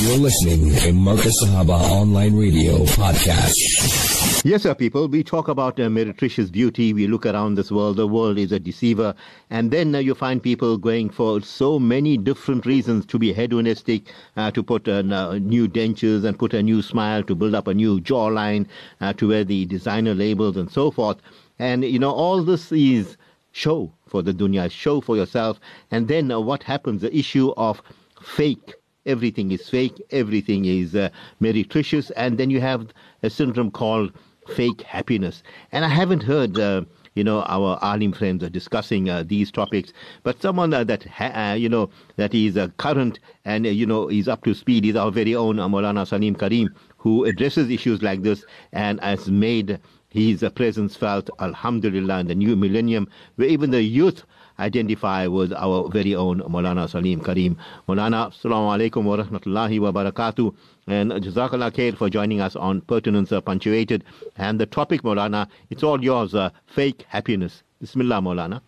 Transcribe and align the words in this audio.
You're 0.00 0.16
listening 0.16 0.70
to 0.76 0.92
Markaz 0.92 1.32
Sahaba 1.42 1.80
Online 1.90 2.32
Radio 2.36 2.84
Podcast. 2.84 4.44
Yes, 4.44 4.62
sir, 4.62 4.72
people. 4.72 5.08
We 5.08 5.24
talk 5.24 5.48
about 5.48 5.80
uh, 5.80 5.90
meretricious 5.90 6.52
beauty. 6.52 6.92
We 6.92 7.08
look 7.08 7.26
around 7.26 7.56
this 7.56 7.72
world. 7.72 7.96
The 7.96 8.06
world 8.06 8.38
is 8.38 8.52
a 8.52 8.60
deceiver. 8.60 9.12
And 9.50 9.72
then 9.72 9.96
uh, 9.96 9.98
you 9.98 10.14
find 10.14 10.40
people 10.40 10.78
going 10.78 11.10
for 11.10 11.40
so 11.40 11.80
many 11.80 12.16
different 12.16 12.64
reasons 12.64 13.06
to 13.06 13.18
be 13.18 13.32
hedonistic, 13.32 14.04
uh, 14.36 14.52
to 14.52 14.62
put 14.62 14.86
uh, 14.86 15.02
new 15.02 15.66
dentures 15.66 16.24
and 16.24 16.38
put 16.38 16.54
a 16.54 16.62
new 16.62 16.80
smile, 16.80 17.24
to 17.24 17.34
build 17.34 17.56
up 17.56 17.66
a 17.66 17.74
new 17.74 18.00
jawline, 18.00 18.68
uh, 19.00 19.12
to 19.14 19.28
wear 19.28 19.42
the 19.42 19.66
designer 19.66 20.14
labels 20.14 20.56
and 20.56 20.70
so 20.70 20.92
forth. 20.92 21.16
And, 21.58 21.84
you 21.84 21.98
know, 21.98 22.12
all 22.12 22.44
this 22.44 22.70
is 22.70 23.16
show 23.50 23.92
for 24.06 24.22
the 24.22 24.32
dunya, 24.32 24.70
show 24.70 25.00
for 25.00 25.16
yourself. 25.16 25.58
And 25.90 26.06
then 26.06 26.30
uh, 26.30 26.38
what 26.38 26.62
happens? 26.62 27.02
The 27.02 27.14
issue 27.16 27.52
of 27.56 27.82
fake 28.22 28.74
everything 29.06 29.50
is 29.52 29.68
fake, 29.68 30.00
everything 30.10 30.64
is 30.64 30.94
uh, 30.94 31.08
meretricious, 31.40 32.10
and 32.16 32.38
then 32.38 32.50
you 32.50 32.60
have 32.60 32.88
a 33.22 33.30
syndrome 33.30 33.70
called 33.70 34.12
fake 34.46 34.82
happiness. 34.82 35.42
And 35.72 35.84
I 35.84 35.88
haven't 35.88 36.22
heard. 36.22 36.58
Uh, 36.58 36.82
you 37.18 37.24
know, 37.24 37.42
our 37.48 37.80
alim 37.82 38.12
friends 38.12 38.44
are 38.44 38.48
discussing 38.48 39.10
uh, 39.10 39.24
these 39.26 39.50
topics. 39.50 39.92
But 40.22 40.40
someone 40.40 40.72
uh, 40.72 40.84
that, 40.84 41.02
ha- 41.02 41.50
uh, 41.50 41.54
you 41.54 41.68
know, 41.68 41.90
that 42.14 42.32
is 42.32 42.56
uh, 42.56 42.68
current 42.76 43.18
and, 43.44 43.66
uh, 43.66 43.70
you 43.70 43.86
know, 43.86 44.08
is 44.08 44.28
up 44.28 44.44
to 44.44 44.54
speed 44.54 44.86
is 44.86 44.94
our 44.94 45.10
very 45.10 45.34
own 45.34 45.58
uh, 45.58 45.68
Maulana 45.68 46.06
Salim 46.06 46.36
Karim, 46.36 46.72
who 46.96 47.24
addresses 47.24 47.70
issues 47.70 48.02
like 48.02 48.22
this 48.22 48.44
and 48.72 49.00
has 49.00 49.28
made 49.28 49.80
his 50.09 50.43
presence 50.55 50.95
felt, 50.95 51.29
alhamdulillah, 51.39 52.19
in 52.19 52.27
the 52.27 52.35
new 52.35 52.55
millennium, 52.55 53.07
where 53.35 53.47
even 53.47 53.71
the 53.71 53.81
youth 53.81 54.23
identify 54.59 55.25
with 55.27 55.51
our 55.53 55.89
very 55.89 56.13
own 56.13 56.39
Maulana 56.41 56.87
Salim 56.87 57.19
Karim. 57.21 57.57
Maulana, 57.87 58.31
Assalamu 58.31 58.91
alaikum 58.91 59.03
wa 59.03 59.17
rahmatullahi 59.17 59.79
wa 59.79 59.91
barakatuh. 59.91 60.53
And 60.85 61.11
Jazakallah 61.11 61.71
khair 61.71 61.97
for 61.97 62.09
joining 62.09 62.41
us 62.41 62.55
on 62.55 62.81
Pertinence 62.81 63.31
uh, 63.31 63.41
Punctuated. 63.41 64.03
And 64.37 64.59
the 64.59 64.65
topic, 64.67 65.01
Maulana, 65.01 65.47
it's 65.69 65.81
all 65.83 66.03
yours, 66.03 66.35
uh, 66.35 66.51
fake 66.67 67.05
happiness. 67.07 67.63
Bismillah, 67.81 68.21
Maulana. 68.21 68.61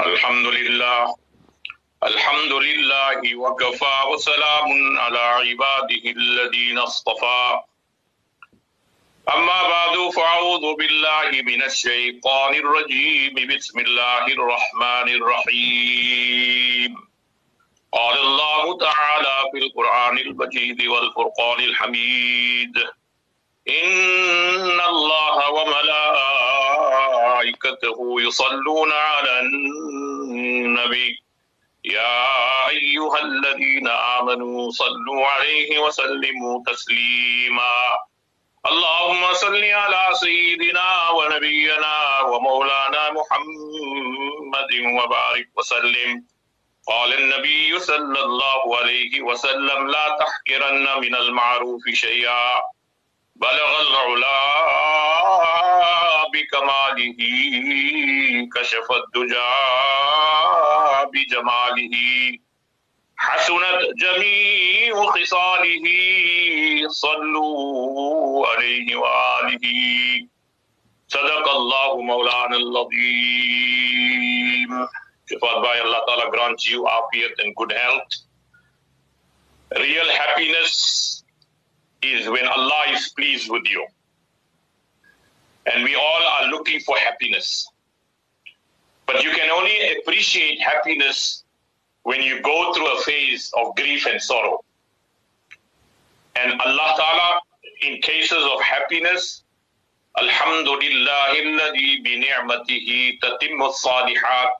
Alhamdulillah. 0.00 1.14
الحمد 2.02 2.52
لله 2.52 3.36
وكفى 3.36 3.96
وسلام 4.12 4.98
على 4.98 5.18
عباده 5.18 6.04
الذين 6.16 6.78
اصطفى 6.78 7.60
أما 9.27 9.63
بعد 9.63 10.09
فأعوذ 10.15 10.75
بالله 10.75 11.29
من 11.41 11.63
الشيطان 11.63 12.53
الرجيم. 12.55 13.33
بسم 13.55 13.79
الله 13.79 14.27
الرحمن 14.27 15.07
الرحيم. 15.19 16.95
قال 17.91 18.17
الله 18.17 18.77
تعالى 18.77 19.35
في 19.51 19.57
القرآن 19.57 20.17
المجيد 20.17 20.87
والفرقان 20.87 21.59
الحميد 21.59 22.77
إن 23.67 24.81
الله 24.81 25.49
وملائكته 25.51 26.37
يصلون 28.21 28.91
على 28.91 29.39
النبي. 29.39 31.23
يا 31.85 32.69
أيها 32.69 33.19
الذين 33.19 33.87
آمنوا 33.87 34.71
صلوا 34.71 35.27
عليه 35.27 35.79
وسلموا 35.79 36.63
تسليما. 36.67 38.07
اللهم 38.71 39.33
صل 39.33 39.63
على 39.63 40.09
سيدنا 40.13 41.09
ونبينا 41.09 42.19
ومولانا 42.21 43.11
محمد 43.11 44.71
وبارك 44.97 45.47
وسلم. 45.57 46.25
قال 46.87 47.13
النبي 47.13 47.79
صلى 47.79 48.19
الله 48.23 48.77
عليه 48.77 49.21
وسلم، 49.21 49.87
لا 49.87 50.17
تحقرن 50.19 50.99
من 51.01 51.15
المعروف 51.15 51.81
شيئا. 51.93 52.61
بلغ 53.35 53.71
العلا 53.81 54.39
بكماله، 56.33 57.19
كشف 58.55 58.87
الدجى 58.91 59.53
بجماله. 61.13 61.95
حسنت 63.17 63.81
جميع 63.97 65.05
خصاله 65.05 65.85
صلوا 66.87 68.47
عليه 68.47 68.95
وآله 68.95 69.65
صدق 71.07 71.49
الله 71.49 72.01
مولانا 72.01 72.55
العظيم 72.57 73.67
Shafat 75.27 75.61
by 75.61 75.79
Allah 75.83 76.01
Ta'ala 76.07 76.31
grants 76.31 76.69
you 76.71 76.85
afiyat 76.87 77.33
and 77.43 77.53
good 77.57 77.73
health. 77.73 78.11
Real 79.75 80.09
happiness 80.09 81.21
is 82.01 82.29
when 82.29 82.47
Allah 82.47 82.83
is 82.91 83.09
pleased 83.09 83.51
with 83.51 83.67
you. 83.69 83.85
And 85.65 85.83
we 85.83 85.95
all 85.95 86.23
are 86.35 86.47
looking 86.47 86.79
for 86.79 86.95
happiness. 86.97 87.67
But 89.05 89.21
you 89.21 89.31
can 89.31 89.49
only 89.49 89.97
appreciate 89.99 90.61
happiness 90.61 91.43
when 92.07 92.21
you 92.23 92.41
go 92.41 92.73
through 92.73 92.87
a 92.97 93.01
phase 93.01 93.51
of 93.57 93.75
grief 93.75 94.05
and 94.05 94.21
sorrow. 94.21 94.63
And 96.37 96.53
Allah 96.61 96.93
Ta'ala, 96.95 97.41
in 97.81 98.01
cases 98.01 98.45
of 98.49 98.61
happiness, 98.61 99.43
Alhamdulillah, 100.17 101.35
bi 102.05 102.13
ni'matihi 102.23 103.19
tatimmu 103.19 103.73
salihat. 103.73 104.51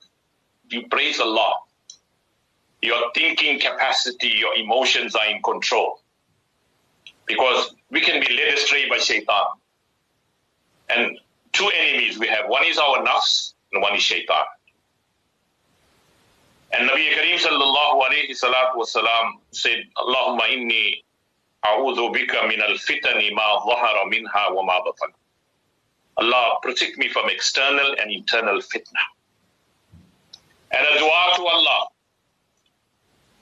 You 0.70 0.90
praise 0.90 1.22
Allah. 1.22 1.54
Your 2.82 3.14
thinking 3.16 3.62
capacity, 3.62 4.28
your 4.28 4.54
emotions 4.56 5.16
are 5.16 5.28
in 5.28 5.42
control. 5.42 6.02
Because 7.28 7.76
we 7.90 8.02
can 8.02 8.20
be 8.20 8.28
led 8.36 8.56
astray 8.56 8.90
by 8.90 8.98
shaitan. 8.98 9.46
And 10.90 11.18
two 11.54 11.72
enemies 11.74 12.20
we 12.20 12.28
have. 12.28 12.50
One 12.50 12.66
is 12.66 12.78
our 12.78 13.06
nafs 13.06 13.54
and 13.72 13.82
one 13.82 13.96
is 13.96 14.04
shaitan. 14.04 14.44
And 16.73 16.89
Nabi 16.89 17.11
Kareem 17.13 17.37
sallallahu 17.39 18.01
alayhi 18.01 18.33
salatu 18.33 18.77
wasalam 18.81 19.33
said, 19.51 19.85
Allahumma 19.97 20.49
inni 20.49 21.05
a'udhu 21.65 22.13
bika 22.15 22.49
min 22.49 22.61
al-fitani 22.63 23.33
ma 23.35 23.61
dhahara 23.67 24.09
minha 24.09 24.53
wa 24.55 24.63
ma 24.65 24.81
batan. 24.83 25.13
Allah 26.17 26.59
protect 26.63 26.97
me 26.97 27.09
from 27.11 27.29
external 27.29 27.95
and 28.01 28.11
internal 28.11 28.59
fitna. 28.61 29.05
And 30.71 30.87
a 30.87 30.99
dua 30.99 31.33
to 31.37 31.43
Allah. 31.47 31.89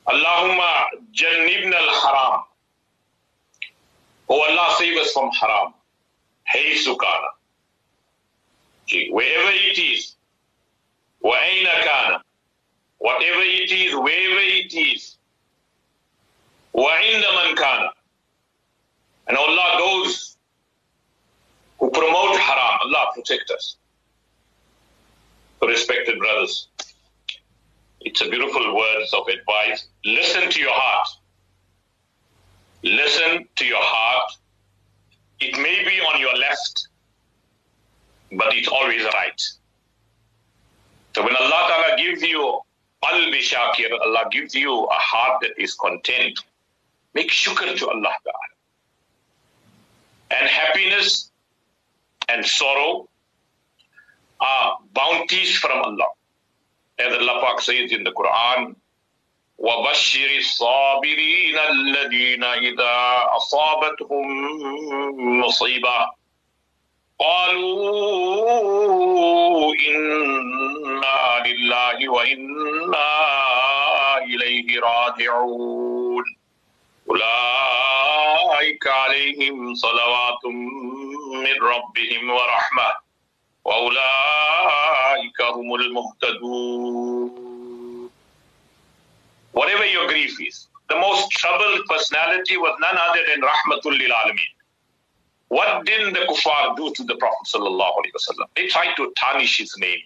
Allahumma 0.08 0.86
jannibna 1.14 1.76
al-haram. 1.76 2.42
Oh 4.28 4.41
Allah, 4.42 4.75
save 4.78 4.97
us 4.98 5.12
from 5.12 5.31
haram. 5.41 5.75
Hey 6.47 6.75
sukana. 6.75 7.31
Wherever 9.12 9.50
it 9.53 9.78
is, 9.78 10.16
وَأَيْنَ 11.25 11.64
كَانَ 11.86 12.20
Whatever 13.04 13.41
it 13.41 13.72
is, 13.72 13.94
wherever 13.94 14.41
it 14.41 14.75
is, 14.75 15.16
وَعِنْدَ 16.75 17.22
مَنْ 17.22 17.54
كَانَ 17.56 17.88
And 19.28 19.36
Allah, 19.36 19.76
those 19.78 20.36
who 21.78 21.91
promote 21.91 22.36
haram, 22.38 22.78
Allah 22.82 23.06
protect 23.14 23.50
us. 23.50 23.76
Respected 25.62 26.19
brothers, 26.19 26.69
it's 28.00 28.20
a 28.22 28.28
beautiful 28.28 28.75
words 28.75 29.12
of 29.12 29.28
advice. 29.28 29.86
Listen 30.04 30.50
to 30.50 30.60
your 30.60 30.72
heart. 30.72 31.08
Listen 32.82 33.47
to 33.56 33.64
your 33.66 33.82
heart. 33.82 34.32
It 35.41 35.56
may 35.58 35.84
be 35.84 36.00
on 36.00 36.19
your 36.20 36.34
left, 36.34 36.88
but 38.32 38.54
it's 38.54 38.69
always 38.69 39.04
right. 39.04 39.41
So 41.14 41.25
when 41.25 41.36
Allah 41.36 41.66
Ta'ala 41.69 41.97
gives 41.98 42.22
you 42.22 42.60
qalbi 43.04 43.41
shakir, 43.41 43.91
Allah 44.00 44.25
gives 44.31 44.54
you 44.54 44.84
a 44.84 44.94
heart 44.94 45.41
that 45.42 45.53
is 45.58 45.75
content, 45.75 46.38
make 47.14 47.31
shukr 47.31 47.76
to 47.78 47.88
Allah 47.88 48.14
Ta'ala. 48.25 48.49
And 50.31 50.49
happiness 50.49 51.31
and 52.28 52.44
sorrow 52.44 53.08
are 54.40 54.78
bounties 54.94 55.56
from 55.56 55.82
Allah. 55.82 56.08
As 56.99 57.12
Allah 57.14 57.43
Pak 57.44 57.61
says 57.61 57.93
in 57.93 58.05
the 58.05 58.12
Quran, 58.12 58.76
وبشر 59.61 60.31
الصابرين 60.38 61.58
الذين 61.58 62.44
إذا 62.44 63.26
أصابتهم 63.37 64.26
مصيبة 65.40 66.11
قالوا 67.19 68.95
إنا 69.89 71.44
لله 71.47 72.09
وإنا 72.09 73.12
إليه 74.23 74.79
راجعون 74.79 76.23
أولئك 77.09 78.88
عليهم 78.88 79.75
صلوات 79.75 80.45
من 80.45 81.62
ربهم 81.62 82.29
ورحمة 82.29 82.94
وأولئك 83.65 85.41
هم 85.41 85.75
المهتدون 85.75 87.45
Whatever 89.53 89.85
your 89.85 90.07
grief 90.07 90.35
is, 90.41 90.68
the 90.89 90.97
most 90.97 91.31
troubled 91.31 91.79
personality 91.88 92.57
was 92.57 92.75
none 92.81 92.97
other 92.97 93.21
than 93.29 93.39
Rahmatul 93.41 93.97
Lil 93.97 94.11
Alameen. 94.11 94.55
What 95.50 95.86
did 95.86 96.13
the 96.13 96.21
kuffar 96.21 96.75
do 96.75 96.92
to 96.94 97.03
the 97.03 97.15
Prophet 97.15 97.45
sallallahu 97.47 97.94
alaihi 98.00 98.13
wasallam? 98.18 98.47
They 98.56 98.68
tried 98.68 98.95
to 98.95 99.13
tarnish 99.18 99.57
his 99.57 99.75
name. 99.77 100.00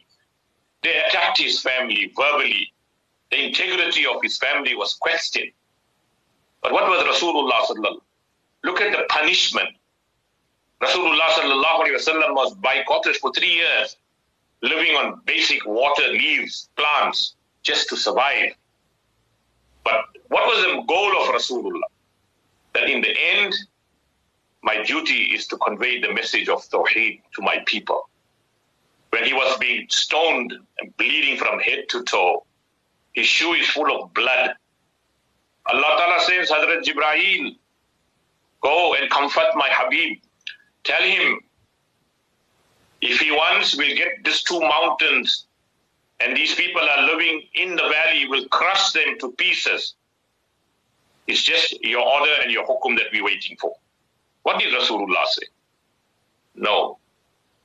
They 0.83 0.97
attacked 1.07 1.39
his 1.39 1.61
family 1.61 2.11
verbally. 2.15 2.73
The 3.31 3.45
integrity 3.45 4.05
of 4.05 4.21
his 4.21 4.37
family 4.37 4.75
was 4.75 4.95
questioned. 4.95 5.51
But 6.61 6.73
what 6.73 6.89
was 6.89 7.03
Rasulullah 7.03 7.99
Look 8.63 8.81
at 8.81 8.91
the 8.91 9.05
punishment. 9.09 9.69
Rasulullah 10.81 11.29
sallallahu 11.29 12.35
was 12.35 12.53
boycotted 12.55 13.17
for 13.17 13.31
three 13.33 13.53
years, 13.53 13.95
living 14.61 14.95
on 14.95 15.21
basic 15.25 15.65
water, 15.65 16.07
leaves, 16.07 16.69
plants, 16.75 17.35
just 17.63 17.89
to 17.89 17.97
survive. 17.97 18.53
But 19.83 20.05
what 20.27 20.45
was 20.47 20.63
the 20.65 20.83
goal 20.87 21.21
of 21.21 21.35
Rasulullah? 21.35 21.89
That 22.73 22.89
in 22.89 23.01
the 23.01 23.13
end, 23.17 23.55
my 24.61 24.83
duty 24.83 25.31
is 25.35 25.47
to 25.47 25.57
convey 25.57 26.01
the 26.01 26.13
message 26.13 26.49
of 26.49 26.63
Tawheed 26.69 27.21
to 27.35 27.41
my 27.41 27.59
people. 27.65 28.09
When 29.11 29.23
he 29.23 29.33
was 29.33 29.57
being 29.57 29.87
stoned 29.89 30.53
and 30.79 30.95
bleeding 30.97 31.37
from 31.37 31.59
head 31.59 31.85
to 31.89 32.03
toe, 32.03 32.45
his 33.13 33.25
shoe 33.25 33.53
is 33.53 33.67
full 33.69 33.89
of 34.03 34.13
blood. 34.13 34.53
Allah 35.65 35.95
Ta'ala 35.97 36.19
sends 36.21 36.51
Hazrat 36.51 36.83
Jibreel, 36.83 37.55
go 38.61 38.93
and 38.95 39.09
comfort 39.09 39.55
my 39.55 39.69
Habib. 39.71 40.19
Tell 40.83 41.01
him, 41.01 41.39
if 43.01 43.19
he 43.19 43.31
wants, 43.31 43.77
we'll 43.77 43.95
get 43.95 44.23
these 44.23 44.43
two 44.43 44.59
mountains 44.59 45.47
and 46.19 46.35
these 46.35 46.53
people 46.55 46.81
are 46.81 47.03
living 47.03 47.43
in 47.55 47.75
the 47.75 47.87
valley, 47.89 48.27
we'll 48.27 48.47
crush 48.49 48.91
them 48.91 49.17
to 49.19 49.31
pieces. 49.33 49.95
It's 51.27 51.41
just 51.41 51.81
your 51.83 52.01
order 52.01 52.33
and 52.41 52.51
your 52.51 52.65
hukum 52.65 52.97
that 52.97 53.07
we're 53.13 53.23
waiting 53.23 53.55
for. 53.57 53.73
What 54.49 54.57
did 54.57 54.73
Rasulullah 54.73 55.27
say? 55.27 55.45
No. 56.55 56.97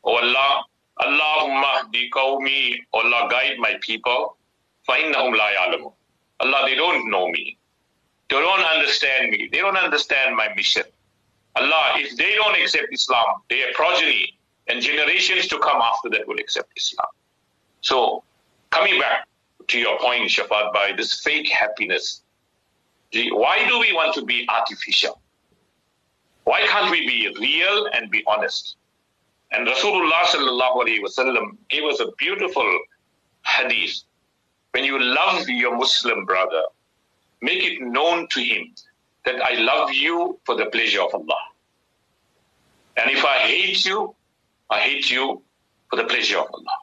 Oh 0.05 0.17
Allah, 0.17 0.65
Allahumma 1.01 1.91
di 1.91 2.11
qawmi, 2.11 2.77
Allah 2.93 3.27
guide 3.31 3.57
my 3.57 3.75
people, 3.81 4.37
fa'innahum 4.87 5.35
la 5.35 5.49
ya'lamu. 5.57 5.91
Allah, 6.41 6.61
they 6.67 6.75
don't 6.75 7.09
know 7.09 7.29
me. 7.29 7.57
They 8.29 8.37
don't 8.37 8.61
understand 8.61 9.31
me. 9.31 9.49
They 9.51 9.61
don't 9.61 9.79
understand 9.79 10.37
my 10.37 10.53
mission. 10.55 10.83
Allah, 11.57 11.95
if 11.97 12.19
they 12.19 12.35
don't 12.35 12.55
accept 12.61 12.93
Islam, 12.93 13.41
their 13.49 13.73
progeny 13.73 14.39
and 14.69 14.83
generations 14.83 15.47
to 15.49 15.59
come 15.61 15.81
after 15.81 16.11
that 16.11 16.29
will 16.29 16.39
accept 16.39 16.69
Islam. 16.77 17.09
So, 17.81 18.25
coming 18.69 19.01
back 19.01 19.27
to 19.69 19.79
your 19.79 19.99
point, 20.01 20.29
Shafat, 20.29 20.75
by 20.75 20.93
this 20.95 21.23
fake 21.23 21.49
happiness, 21.49 22.21
why 23.15 23.67
do 23.67 23.81
we 23.81 23.95
want 23.95 24.15
to 24.17 24.23
be 24.27 24.47
artificial? 24.51 25.19
Why 26.45 26.61
can't 26.67 26.91
we 26.91 27.07
be 27.07 27.35
real 27.41 27.89
and 27.93 28.11
be 28.11 28.23
honest? 28.27 28.77
And 29.53 29.67
Rasulullah 29.67 30.25
sallallahu 30.25 30.83
alaihi 30.83 31.01
wasallam 31.03 31.57
gave 31.69 31.85
us 31.85 32.01
a 32.01 32.11
beautiful 32.19 32.79
hadith. 33.47 34.03
When 34.73 34.85
you 34.85 34.99
love 35.01 35.49
your 35.49 35.77
Muslim 35.77 36.25
brother, 36.25 36.63
make 37.41 37.63
it 37.63 37.81
known 37.81 38.27
to 38.33 38.41
him 38.41 38.75
that 39.25 39.37
I 39.43 39.55
love 39.61 39.93
you 39.93 40.39
for 40.45 40.57
the 40.57 40.67
pleasure 40.67 41.03
of 41.03 41.15
Allah. 41.15 41.43
And 42.97 43.11
if 43.11 43.25
I 43.25 43.39
hate 43.39 43.85
you, 43.85 44.15
I 44.71 44.81
hate 44.81 45.11
you 45.11 45.43
for 45.89 45.97
the 45.97 46.05
pleasure 46.05 46.39
of 46.39 46.47
Allah. 46.53 46.79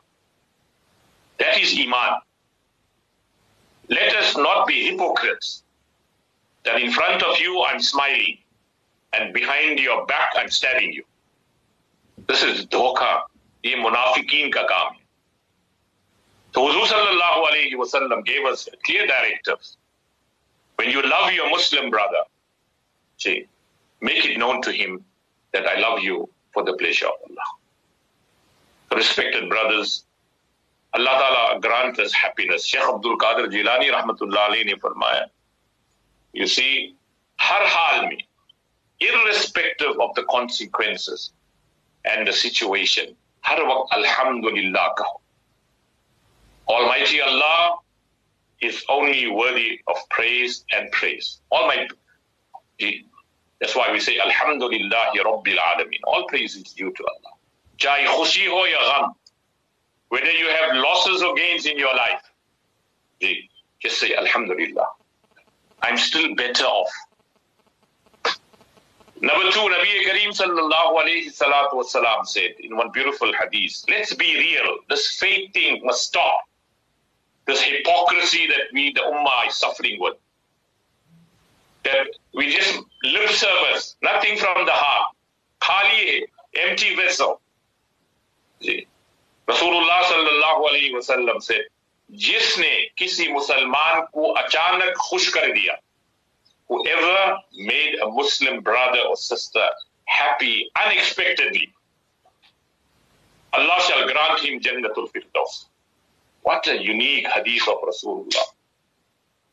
That 1.40 1.60
is 1.60 1.78
Iman. 1.78 2.22
Let 3.90 4.16
us 4.16 4.38
not 4.38 4.68
be 4.68 4.90
hypocrites 4.90 5.64
that 6.64 6.82
in 6.82 6.92
front 6.92 7.24
of 7.24 7.38
you 7.40 7.64
I'm 7.64 7.82
smiling 7.82 8.38
and 9.13 9.33
behind 9.33 9.79
your 9.79 10.07
back 10.07 10.31
I'm 10.37 10.51
stabbing 10.51 10.93
you. 10.93 11.05
This 12.27 12.43
is 12.43 12.67
dhoka. 12.67 13.23
ये 13.65 13.77
मुनाफिकीन 13.77 14.51
का 14.53 14.63
काम 14.63 14.93
है 14.95 15.05
तो 16.55 16.67
हजूर 16.67 16.87
सल्लल्लाहु 16.89 17.41
अलैहि 17.47 17.75
वसल्लम 17.79 18.23
gave 18.27 18.45
us 18.51 18.69
clear 18.85 19.07
directives. 19.07 19.77
When 20.77 20.91
you 20.91 21.03
love 21.03 21.33
your 21.33 21.49
Muslim 21.51 21.91
brother, 21.91 22.23
see, 23.19 23.49
make 24.01 24.25
it 24.25 24.39
known 24.39 24.63
to 24.63 24.73
him 24.73 25.05
that 25.53 25.67
I 25.67 25.79
love 25.81 26.01
you 26.01 26.29
for 26.53 26.65
the 26.65 26.75
pleasure 26.83 27.07
of 27.07 27.19
Allah. 27.29 27.49
Respected 29.01 29.49
brothers, 29.49 30.05
Allah 30.95 31.15
Ta'ala 31.23 31.61
grant 31.61 31.99
us 31.99 32.13
happiness. 32.13 32.67
Sheikh 32.67 32.89
Abdul 32.95 33.19
Qadir 33.19 33.49
Jilani 33.57 33.91
rahmatullah 33.97 34.49
alayhi 34.51 34.67
ne 34.67 34.77
farmaya. 34.77 35.27
You 36.33 36.47
see, 36.47 36.95
har 37.39 37.67
hal 37.75 38.03
mein, 38.09 38.23
irrespective 39.02 40.00
of 40.00 40.14
the 40.16 40.24
consequences 40.30 41.32
and 42.06 42.28
the 42.28 42.34
situation. 42.34 43.16
Alhamdulillah. 43.46 44.96
Almighty 46.68 47.22
Allah 47.22 47.78
is 48.62 48.86
only 48.88 49.28
worthy 49.28 49.80
of 49.88 49.98
praise 50.10 50.64
and 50.72 50.92
praise. 50.92 51.42
Almighty, 51.52 51.90
that's 53.60 53.76
why 53.76 53.92
we 53.92 54.00
say 54.00 54.20
Alhamdulillah 54.20 55.12
Rabbil 55.18 55.58
Alameen. 55.58 56.00
All 56.06 56.26
praise 56.28 56.56
is 56.56 56.72
due 56.74 56.92
to 56.92 57.04
Allah. 57.04 57.36
Chahe 57.78 58.06
khushi 58.06 58.48
ho 58.48 58.64
ya 58.66 58.78
gham. 58.92 59.14
Whether 60.10 60.32
you 60.32 60.48
have 60.48 60.76
losses 60.76 61.24
or 61.24 61.34
gains 61.36 61.66
in 61.66 61.78
your 61.80 61.96
life, 61.96 62.22
just 63.82 64.00
say 64.00 64.16
Alhamdulillah. 64.16 64.86
I'm 65.82 65.98
still 65.98 66.36
better 66.36 66.66
off 66.66 66.92
جس 92.10 92.60
نے 92.60 92.88
کسی 92.96 93.28
مسلمان 93.28 94.06
کو 94.06 94.38
اچانک 94.38 94.98
خوش 94.98 95.30
کر 95.30 95.50
دیا 95.50 95.74
whoever 96.72 97.38
made 97.54 98.00
a 98.00 98.10
Muslim 98.10 98.62
brother 98.62 99.00
or 99.10 99.18
sister 99.18 99.66
happy 100.06 100.72
unexpectedly, 100.86 101.74
Allah 103.52 103.78
shall 103.82 104.08
grant 104.08 104.40
him 104.40 104.62
Jannatul 104.62 105.12
Firdaus. 105.12 105.66
What 106.44 106.66
a 106.68 106.82
unique 106.82 107.28
hadith 107.28 107.68
of 107.68 107.82
Rasulullah. 107.82 108.48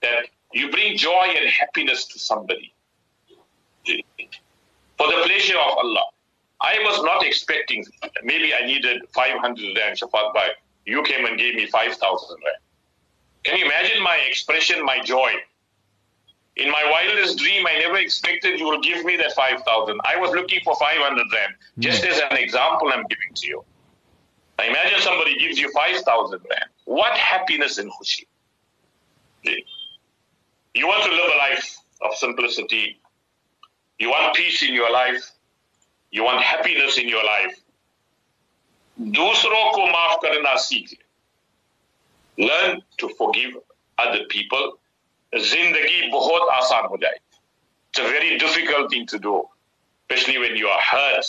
That 0.01 0.29
you 0.53 0.71
bring 0.71 0.97
joy 0.97 1.35
and 1.37 1.49
happiness 1.51 2.07
to 2.07 2.21
somebody 2.21 2.73
for 3.85 5.07
the 5.09 5.23
pleasure 5.25 5.59
of 5.59 5.79
Allah. 5.79 6.05
I 6.61 6.79
was 6.85 7.03
not 7.03 7.25
expecting, 7.25 7.85
maybe 8.23 8.55
I 8.55 8.65
needed 8.65 9.03
500 9.13 9.77
rand, 9.77 9.99
Shafat 9.99 10.35
Bhai. 10.35 10.51
You 10.87 11.03
came 11.03 11.25
and 11.25 11.37
gave 11.37 11.57
me 11.57 11.67
5,000 11.67 12.37
rand. 12.45 12.57
Can 13.45 13.59
you 13.59 13.65
imagine 13.65 14.03
my 14.03 14.17
expression, 14.29 14.85
my 14.85 15.01
joy? 15.03 15.33
In 16.58 16.70
my 16.70 16.84
wildest 16.92 17.40
dream, 17.40 17.66
I 17.66 17.80
never 17.80 17.98
expected 17.98 18.60
you 18.60 18.66
will 18.66 18.82
give 18.82 19.04
me 19.06 19.18
that 19.18 19.34
5,000. 19.34 20.00
I 20.06 20.18
was 20.18 20.32
looking 20.32 20.60
for 20.64 20.76
500 20.76 21.18
rand. 21.18 21.28
Mm. 21.34 21.56
Just 21.80 22.06
as 22.06 22.20
an 22.20 22.38
example, 22.38 22.90
I'm 22.90 23.06
giving 23.08 23.34
to 23.36 23.48
you. 23.48 23.66
Now 24.60 24.66
imagine 24.66 25.00
somebody 25.02 25.38
gives 25.40 25.60
you 25.60 25.72
5,000 25.72 26.32
rand. 26.32 26.70
What 26.86 27.18
happiness 27.18 27.80
in 27.80 27.90
Khushi. 27.90 28.26
You 30.76 30.88
want 30.88 31.04
to 31.04 31.12
live 31.12 31.32
a 31.34 31.38
life 31.38 31.78
of 32.02 32.16
simplicity. 32.16 33.00
You 34.00 34.10
want 34.10 34.36
peace 34.36 34.64
in 34.64 34.74
your 34.74 34.92
life. 34.92 35.32
You 36.12 36.24
want 36.24 36.42
happiness 36.42 36.98
in 36.98 37.10
your 37.10 37.24
life. 37.24 37.60
दूसरों 39.02 39.72
को 39.74 39.86
माफ 39.92 40.18
करना 40.24 40.54
सीख 40.64 40.98
learn 42.40 42.82
to 42.98 43.10
forgive 43.18 43.58
other 43.98 44.26
people 44.30 44.80
zindagi 45.35 46.11
bahut 46.13 46.49
aasan 46.57 46.89
ho 46.89 46.99
it's 47.01 47.99
a 47.99 48.03
very 48.03 48.39
difficult 48.39 48.91
thing 48.91 49.07
to 49.07 49.19
do 49.19 49.47
especially 50.11 50.39
when 50.39 50.57
you 50.57 50.69
are 50.69 50.81
hurt 50.81 51.25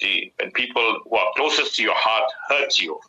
see 0.00 0.32
when 0.40 0.50
people 0.52 1.00
who 1.04 1.16
are 1.16 1.32
closest 1.36 1.76
to 1.76 1.82
your 1.82 1.94
heart 1.96 2.30
hurt 2.48 2.78
you 2.78 3.00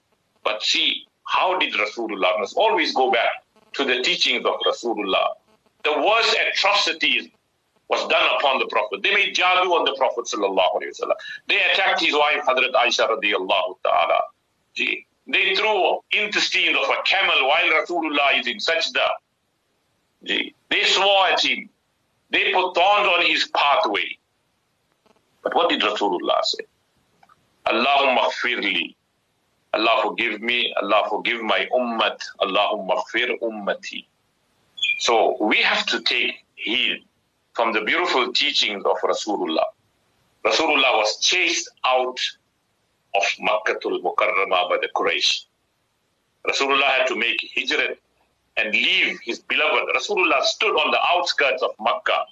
but 0.43 0.61
see 0.63 1.05
how 1.25 1.57
did 1.59 1.73
rasulullah 1.73 2.39
must 2.39 2.57
always 2.57 2.93
go 2.93 3.11
back 3.11 3.43
to 3.73 3.85
the 3.85 4.01
teachings 4.01 4.45
of 4.45 4.55
rasulullah 4.65 5.27
the 5.83 5.93
worst 6.07 6.35
atrocities 6.47 7.29
was 7.89 8.07
done 8.07 8.29
upon 8.37 8.59
the 8.59 8.67
Prophet. 8.67 9.01
They 9.01 9.13
made 9.13 9.35
jadu 9.35 9.71
on 9.71 9.83
the 9.83 9.95
Prophet 9.97 10.25
sallallahu 10.25 10.81
wasallam. 10.81 11.15
They 11.47 11.59
attacked 11.71 11.99
his 11.99 12.13
wife 12.13 12.43
Hadhrat 12.47 12.73
Aisha 12.73 13.09
radiallahu 13.09 13.77
ta'ala. 13.83 14.21
They 15.27 15.55
threw 15.55 15.99
intestines 16.11 16.77
of 16.77 16.89
a 16.89 17.01
camel 17.03 17.47
while 17.47 17.67
Rasulullah 17.81 18.39
is 18.39 18.47
in 18.47 18.57
sajda. 18.57 19.07
They 20.21 20.83
swore 20.83 21.27
at 21.27 21.43
him. 21.43 21.69
They 22.31 22.51
put 22.53 22.75
thorns 22.75 23.07
on 23.07 23.25
his 23.25 23.47
pathway. 23.47 24.17
But 25.43 25.55
what 25.55 25.69
did 25.69 25.81
Rasulullah 25.81 26.43
say? 26.43 26.65
Allahumma 27.65 28.29
firli. 28.41 28.95
Allah 29.73 30.01
forgive 30.03 30.41
me. 30.41 30.73
Allah 30.81 31.03
forgive 31.09 31.41
my 31.41 31.67
ummat. 31.73 32.19
Allahumma 32.41 33.03
fir 33.07 33.37
ummati. 33.41 34.05
So 34.99 35.37
we 35.39 35.57
have 35.57 35.85
to 35.87 36.01
take 36.01 36.43
heed 36.55 37.03
from 37.53 37.73
the 37.73 37.81
beautiful 37.81 38.33
teachings 38.33 38.83
of 38.85 38.97
Rasulullah. 39.03 39.65
Rasulullah 40.45 40.97
was 40.97 41.19
chased 41.19 41.69
out 41.85 42.19
of 43.15 43.23
Makkah 43.39 43.75
Makkatul 43.75 44.01
Mukarramah 44.01 44.69
by 44.69 44.77
the 44.81 44.89
Quraysh. 44.95 45.45
Rasulullah 46.47 46.89
had 46.97 47.07
to 47.07 47.15
make 47.15 47.39
hijrat 47.55 47.97
and 48.59 48.73
leave 48.73 49.19
his 49.23 49.39
beloved. 49.39 49.85
Rasulullah 49.95 50.41
stood 50.43 50.75
on 50.75 50.91
the 50.91 50.99
outskirts 51.13 51.63
of 51.63 51.71
Makkah 51.79 52.25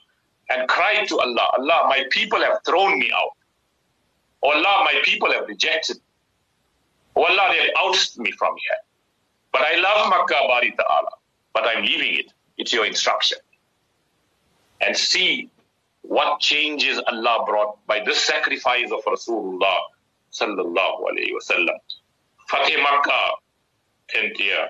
and 0.50 0.68
cried 0.68 1.08
to 1.08 1.20
Allah, 1.20 1.48
Allah, 1.58 1.86
my 1.88 2.04
people 2.10 2.42
have 2.42 2.60
thrown 2.66 3.00
me 3.00 3.12
out. 3.16 3.32
Oh 4.44 4.50
Allah, 4.50 4.84
my 4.84 5.00
people 5.04 5.32
have 5.32 5.48
rejected. 5.48 5.98
Oh 7.16 7.24
Allah, 7.24 7.48
they 7.52 7.60
have 7.60 7.70
ousted 7.80 8.22
me 8.22 8.32
from 8.32 8.56
here. 8.58 8.80
But 9.52 9.62
I 9.62 9.80
love 9.80 10.10
Makkah, 10.10 10.48
Bari 10.48 10.72
Ta'ala. 10.78 11.12
But 11.54 11.66
I'm 11.68 11.84
leaving 11.84 12.16
it. 12.16 12.34
It's 12.58 12.74
your 12.74 12.86
instruction. 12.86 13.38
And 14.82 14.96
see 14.96 15.50
what 16.02 16.40
changes 16.40 17.02
Allah 17.08 17.44
brought 17.46 17.86
by 17.88 18.04
this 18.04 18.24
sacrifice 18.24 18.92
of 18.92 19.04
Rasulullah 19.06 19.78
sallallahu 20.32 21.02
alayhi 21.10 21.34
wa 21.34 21.40
wasallam. 21.42 21.78
Fatih 22.52 22.78
Makkah, 22.84 23.32
10th 24.14 24.40
year, 24.40 24.70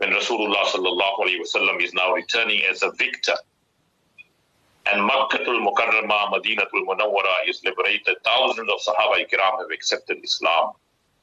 when 0.00 0.12
Rasulullah 0.12 0.64
sallallahu 0.64 1.20
alayhi 1.20 1.40
wasallam 1.44 1.82
is 1.82 1.92
now 1.92 2.14
returning 2.14 2.62
as 2.70 2.82
a 2.82 2.90
victor. 2.92 3.34
And 4.86 5.08
Makkatul 5.08 5.60
Mukarramah, 5.62 6.32
Madinatul 6.32 6.86
Munawwara 6.88 7.46
is 7.46 7.60
liberated. 7.62 8.16
Thousands 8.24 8.70
of 8.70 8.80
Sahaba 8.80 9.22
Ikram 9.22 9.58
have 9.58 9.70
accepted 9.70 10.16
Islam. 10.24 10.72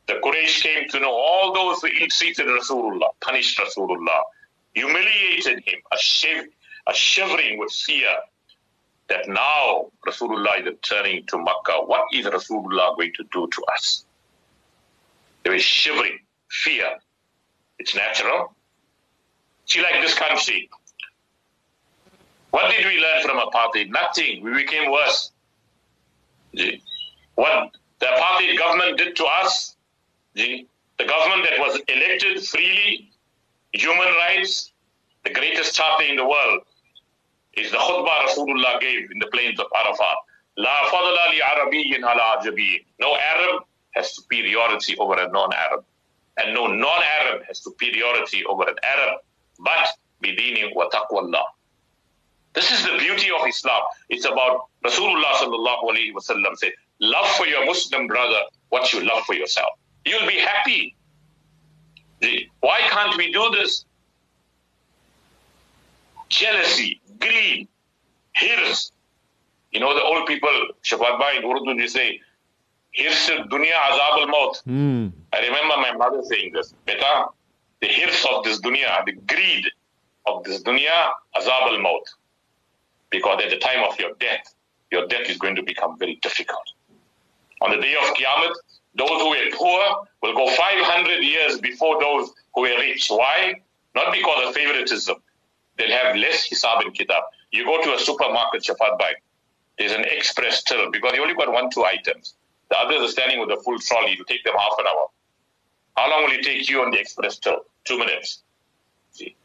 The 0.06 0.14
Quraysh 0.24 0.62
came 0.62 0.88
to 0.90 1.00
know 1.00 1.12
all 1.12 1.54
those 1.56 1.82
who 1.82 1.88
ill-treated 1.88 2.46
Rasulullah, 2.46 3.10
punished 3.20 3.60
Rasulullah, 3.60 4.22
humiliated 4.76 5.64
him, 5.66 5.80
a, 5.92 5.98
shiv- 5.98 6.50
a 6.86 6.94
shivering 6.94 7.58
with 7.58 7.72
fear 7.72 8.14
that 9.10 9.28
now 9.28 9.88
Rasulullah 10.06 10.60
is 10.60 10.66
returning 10.68 11.26
to 11.30 11.40
Makkah. 11.40 11.84
What 11.84 12.04
is 12.14 12.28
Rasulullah 12.28 12.96
going 12.96 13.12
to 13.16 13.24
do 13.34 13.48
to 13.52 13.64
us? 13.76 14.06
There 15.44 15.56
is 15.56 15.64
shivering, 15.64 16.20
fear. 16.48 16.92
It's 17.80 17.96
natural. 17.96 18.54
See, 19.68 19.82
like 19.82 20.02
this 20.02 20.14
country. 20.14 20.70
What 22.52 22.72
did 22.72 22.86
we 22.86 23.00
learn 23.00 23.22
from 23.24 23.38
apartheid? 23.38 23.90
Nothing. 23.90 24.42
We 24.42 24.54
became 24.54 24.92
worse. 24.92 25.32
What 27.36 27.72
the 28.00 28.06
apartheid 28.06 28.58
government 28.58 28.98
did 28.98 29.16
to 29.18 29.26
us, 29.26 29.76
the 30.34 30.66
government 30.98 31.48
that 31.50 31.60
was 31.60 31.82
elected 31.88 32.44
freely, 32.46 33.12
human 33.74 34.08
rights, 34.16 34.72
the 35.24 35.32
greatest 35.32 35.76
charter 35.76 36.06
in 36.06 36.16
the 36.16 36.26
world, 36.26 36.62
is 37.54 37.70
the 37.72 37.78
khutbah 37.78 38.26
Rasulullah 38.28 38.80
gave 38.80 39.12
in 39.12 39.20
the 39.20 39.28
plains 39.28 39.60
of 39.60 39.68
Arafat. 39.76 40.18
La 40.58 40.86
fadla 40.86 41.30
li 41.32 41.42
Arabiyyin 41.42 42.00
ala 42.00 42.40
ajabi. 42.40 42.86
No 43.00 43.16
Arab 43.16 43.64
has 43.92 44.16
superiority 44.16 44.96
over 44.98 45.20
a 45.20 45.28
non-Arab. 45.30 45.84
And 46.38 46.54
no 46.54 46.68
non-Arab 46.68 47.44
has 47.48 47.62
superiority 47.62 48.46
over 48.46 48.64
an 48.64 48.76
Arab. 48.84 49.20
But 49.60 49.90
bidini 50.24 50.74
wa 50.76 50.90
taqwallah. 50.90 51.44
This 52.54 52.72
is 52.72 52.84
the 52.86 52.98
beauty 52.98 53.30
of 53.30 53.46
Islam. 53.48 53.82
It's 54.10 54.26
about 54.26 54.68
Rasulullah 54.84 55.34
sallallahu 55.34 55.84
alayhi 55.92 56.14
wa 56.14 56.22
sallam 56.22 56.58
said, 56.58 56.72
love 57.00 57.28
for 57.38 57.46
your 57.46 57.66
Muslim 57.66 58.08
brother 58.08 58.42
what 58.70 58.92
you 58.94 59.02
love 59.02 59.24
for 59.24 59.36
yourself. 59.36 59.70
You'll 60.06 60.28
be 60.28 60.40
happy. 60.40 60.96
Why 62.62 62.80
can't 62.90 63.16
we 63.16 63.32
do 63.32 63.52
this? 63.52 63.86
Jealousy, 66.30 67.00
greed, 67.20 67.68
hirs. 68.36 68.92
You 69.72 69.80
know 69.80 69.94
the 69.94 70.02
old 70.02 70.26
people, 70.28 70.50
Shafat 70.84 71.20
Bhai 71.20 71.38
in 71.38 71.44
Urdu, 71.44 71.76
they 71.80 71.88
say, 71.88 72.20
hirs 72.96 73.30
dunya 73.52 73.76
azab 73.90 74.22
al 74.22 74.28
maut. 74.28 74.62
Mm. 74.68 75.12
I 75.32 75.40
remember 75.42 75.78
my 75.78 75.92
mother 75.94 76.24
saying 76.24 76.54
this. 76.54 76.74
Beta, 76.86 77.28
the 77.82 77.88
hirs 77.88 78.26
of 78.32 78.44
this 78.44 78.60
dunya, 78.62 79.06
the 79.06 79.14
greed 79.14 79.66
of 80.26 80.44
this 80.44 80.62
dunya, 80.64 81.12
azab 81.36 81.72
al 81.74 81.80
maut. 81.80 82.04
Because 83.10 83.42
at 83.44 83.50
the 83.50 83.58
time 83.58 83.84
of 83.90 84.00
your 84.00 84.12
death, 84.20 84.54
your 84.92 85.08
death 85.08 85.30
is 85.30 85.38
going 85.38 85.56
to 85.56 85.64
become 85.64 85.98
very 85.98 86.16
difficult. 86.22 86.68
On 87.62 87.72
the 87.72 87.78
day 87.78 87.96
of 87.96 88.14
Qiyamah, 88.16 88.54
those 88.96 89.22
who 89.22 89.30
were 89.30 89.50
poor 89.54 90.08
will 90.22 90.34
go 90.34 90.48
500 90.50 91.24
years 91.24 91.60
before 91.60 92.00
those 92.02 92.32
who 92.54 92.62
were 92.62 92.78
rich. 92.80 93.08
Why? 93.10 93.54
Not 93.96 94.14
because 94.14 94.48
of 94.48 94.54
favoritism. 94.54 95.16
They'll 95.78 95.92
have 95.92 96.16
less 96.16 96.50
hisab 96.50 96.82
and 96.82 96.94
kitab. 96.94 97.24
You 97.52 97.66
go 97.66 97.82
to 97.82 97.96
a 97.96 98.00
supermarket, 98.00 98.64
Shafat 98.64 98.98
Bhai, 99.00 99.16
there's 99.78 99.92
an 99.92 100.06
express 100.06 100.64
till 100.64 100.90
because 100.92 101.14
you 101.16 101.22
only 101.22 101.36
got 101.36 101.52
one, 101.52 101.70
two 101.70 101.86
items. 101.86 102.34
The 102.70 102.78
others 102.78 103.02
are 103.02 103.12
standing 103.12 103.40
with 103.40 103.50
a 103.50 103.62
full 103.62 103.80
trolley. 103.80 104.14
It'll 104.14 104.26
take 104.26 104.44
them 104.44 104.56
half 104.58 104.74
an 104.80 104.86
hour. 104.88 105.08
How 105.98 106.10
long 106.10 106.24
will 106.26 106.32
it 106.32 106.44
take 106.44 106.70
you 106.70 106.82
on 106.84 106.92
the 106.92 107.00
express 107.00 107.38
till? 107.40 107.66
Two 107.84 107.98
minutes. 107.98 108.44
See? 109.14 109.36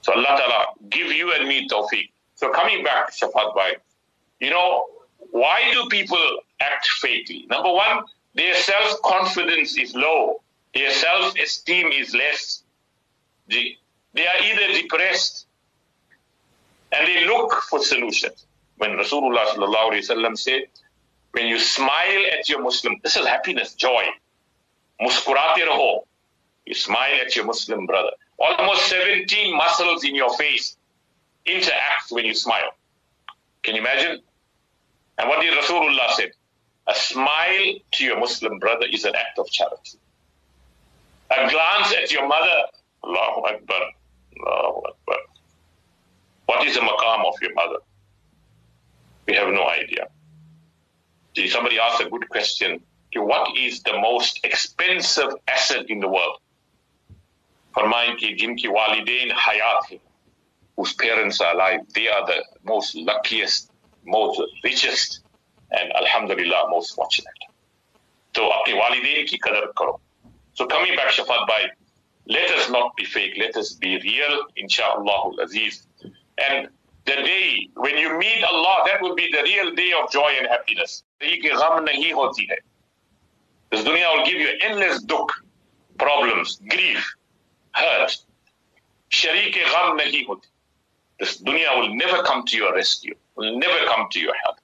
So 0.00 0.12
Allah 0.14 0.34
Ta'ala 0.38 0.64
give 0.88 1.12
you 1.12 1.32
and 1.34 1.46
me 1.46 1.68
tawfiq. 1.68 2.10
So 2.36 2.50
coming 2.50 2.82
back, 2.82 3.12
Shafat 3.12 3.54
Bhai, 3.54 3.76
you 4.40 4.50
know, 4.50 4.86
why 5.30 5.70
do 5.72 5.86
people 5.90 6.40
act 6.60 6.88
fakely? 7.02 7.46
Number 7.48 7.70
one, 7.70 8.04
their 8.34 8.54
self-confidence 8.54 9.76
is 9.76 9.94
low. 9.94 10.40
Their 10.74 10.90
self-esteem 10.90 11.92
is 11.92 12.14
less. 12.14 12.62
They 13.48 13.76
are 14.16 14.42
either 14.42 14.80
depressed 14.80 15.46
and 16.92 17.06
they 17.06 17.26
look 17.26 17.52
for 17.68 17.80
solutions. 17.80 18.46
When 18.78 18.92
Rasulullah 18.92 20.38
said, 20.38 20.62
when 21.32 21.46
you 21.46 21.58
smile 21.58 22.22
at 22.38 22.48
your 22.48 22.62
Muslim, 22.62 22.94
this 23.02 23.16
is 23.16 23.26
happiness, 23.26 23.74
joy. 23.74 24.04
Raho. 25.00 26.04
You 26.66 26.74
smile 26.74 27.14
at 27.24 27.34
your 27.34 27.46
Muslim 27.46 27.86
brother. 27.86 28.10
Almost 28.38 28.88
17 28.88 29.56
muscles 29.56 30.04
in 30.04 30.14
your 30.14 30.34
face 30.36 30.76
interact 31.46 32.10
when 32.10 32.24
you 32.24 32.34
smile. 32.34 32.70
Can 33.62 33.74
you 33.74 33.80
imagine? 33.80 34.20
And 35.18 35.28
what 35.28 35.40
did 35.40 35.52
Rasulullah 35.52 36.10
say? 36.12 36.30
A 36.86 36.94
smile 36.94 37.74
to 37.92 38.04
your 38.04 38.18
Muslim 38.18 38.58
brother 38.58 38.86
is 38.90 39.04
an 39.04 39.14
act 39.14 39.38
of 39.38 39.50
charity. 39.50 39.98
A 41.30 41.48
glance 41.48 41.94
at 41.94 42.10
your 42.10 42.26
mother, 42.26 42.66
Allahu 43.04 43.40
Akbar, 43.46 43.82
Allahu 44.40 44.82
Akbar. 44.88 45.16
What 46.46 46.66
is 46.66 46.74
the 46.74 46.80
maqam 46.80 47.26
of 47.26 47.34
your 47.40 47.54
mother? 47.54 47.76
We 49.26 49.34
have 49.34 49.48
no 49.48 49.68
idea. 49.68 50.08
See, 51.36 51.48
somebody 51.48 51.78
asked 51.78 52.00
a 52.00 52.08
good 52.08 52.28
question 52.28 52.80
to 53.12 53.22
what 53.22 53.56
is 53.56 53.82
the 53.82 53.98
most 54.00 54.40
expensive 54.44 55.34
asset 55.48 55.88
in 55.88 56.00
the 56.00 56.08
world. 56.08 56.38
Farmain 57.74 58.18
ki 58.18 58.36
jinki 58.36 58.66
walidain 58.66 59.30
hayat 59.30 60.00
whose 60.76 60.94
parents 60.94 61.40
are 61.40 61.54
alive, 61.54 61.80
they 61.94 62.08
are 62.08 62.26
the 62.26 62.44
most 62.64 62.94
luckiest, 62.94 63.70
most 64.04 64.40
richest, 64.64 65.20
and 65.70 65.92
alhamdulillah, 65.92 66.68
most 66.70 66.94
fortunate. 66.94 67.34
So, 68.34 68.50
walidain 68.66 69.26
ki 69.26 69.38
karo. 69.38 70.00
So, 70.54 70.66
coming 70.66 70.96
back, 70.96 71.08
Shafat 71.08 71.46
Bhai, 71.46 71.70
let 72.26 72.50
us 72.52 72.70
not 72.70 72.96
be 72.96 73.04
fake, 73.04 73.34
let 73.38 73.56
us 73.56 73.74
be 73.74 74.00
real, 74.00 74.44
inshallah 74.56 75.32
aziz. 75.42 75.86
And 76.38 76.68
the 77.04 77.16
day 77.16 77.68
when 77.74 77.98
you 77.98 78.18
meet 78.18 78.44
Allah, 78.44 78.84
that 78.86 79.02
will 79.02 79.14
be 79.14 79.30
the 79.32 79.42
real 79.42 79.74
day 79.74 79.92
of 79.92 80.10
joy 80.10 80.32
and 80.38 80.46
happiness. 80.46 81.02
This 83.70 83.84
dunya 83.84 84.16
will 84.16 84.24
give 84.26 84.40
you 84.40 84.50
endless 84.62 85.02
dukh, 85.02 85.30
problems, 85.98 86.60
grief, 86.68 87.14
hurt. 87.72 88.16
Sharik 89.10 89.54
gham 89.54 89.98
nahi. 89.98 90.26
This 91.18 91.40
dunya 91.40 91.78
will 91.78 91.94
never 91.94 92.22
come 92.22 92.44
to 92.46 92.56
your 92.56 92.74
rescue, 92.74 93.14
will 93.36 93.58
never 93.58 93.86
come 93.86 94.08
to 94.10 94.20
your 94.20 94.34
help. 94.44 94.56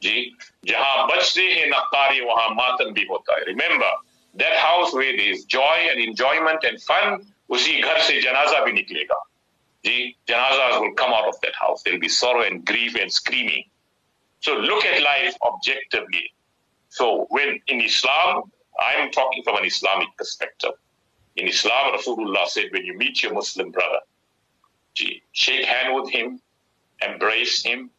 Ji, 0.00 0.34
jahan 0.64 1.08
bachte 1.08 1.44
hai 1.56 1.70
naqari 1.70 2.20
wahan 2.26 2.56
matam 2.56 2.94
bhi 2.94 3.06
hota 3.08 3.32
hai. 3.32 3.44
Remember, 3.46 3.90
that 4.34 4.56
house 4.56 4.92
where 4.92 5.16
there 5.16 5.30
is 5.30 5.44
joy 5.44 5.88
and 5.90 6.00
enjoyment 6.00 6.64
and 6.64 6.80
fun, 6.82 7.26
usi 7.48 7.80
ghar 7.80 7.98
se 8.00 8.20
janaza 8.20 8.64
bhi 8.66 8.72
niklega. 8.78 9.18
Ji, 9.84 10.16
janazas 10.28 10.80
will 10.80 10.92
come 10.94 11.12
out 11.12 11.28
of 11.28 11.40
that 11.40 11.54
house. 11.54 11.82
There 11.82 11.94
will 11.94 12.00
be 12.00 12.08
sorrow 12.08 12.42
and 12.42 12.64
grief 12.64 12.94
and 13.00 13.12
screaming. 13.12 13.64
So 14.40 14.54
look 14.54 14.84
at 14.84 15.02
life 15.02 15.34
objectively 15.46 16.32
so 16.88 17.26
when 17.30 17.58
in 17.68 17.80
islam 17.80 18.42
i'm 18.80 19.10
talking 19.10 19.42
from 19.42 19.56
an 19.56 19.64
islamic 19.64 20.08
perspective 20.16 20.72
in 21.36 21.46
islam 21.46 21.94
rasulullah 21.94 22.46
said 22.46 22.66
when 22.72 22.84
you 22.84 22.96
meet 22.96 23.22
your 23.22 23.32
muslim 23.34 23.70
brother 23.70 24.00
shake 25.32 25.64
hand 25.64 25.94
with 25.94 26.10
him, 26.10 26.40
embrace 27.06 27.62
him, 27.62 27.90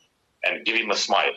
and 0.43 0.65
give 0.65 0.75
him 0.75 0.91
a 0.91 0.95
smile. 0.95 1.31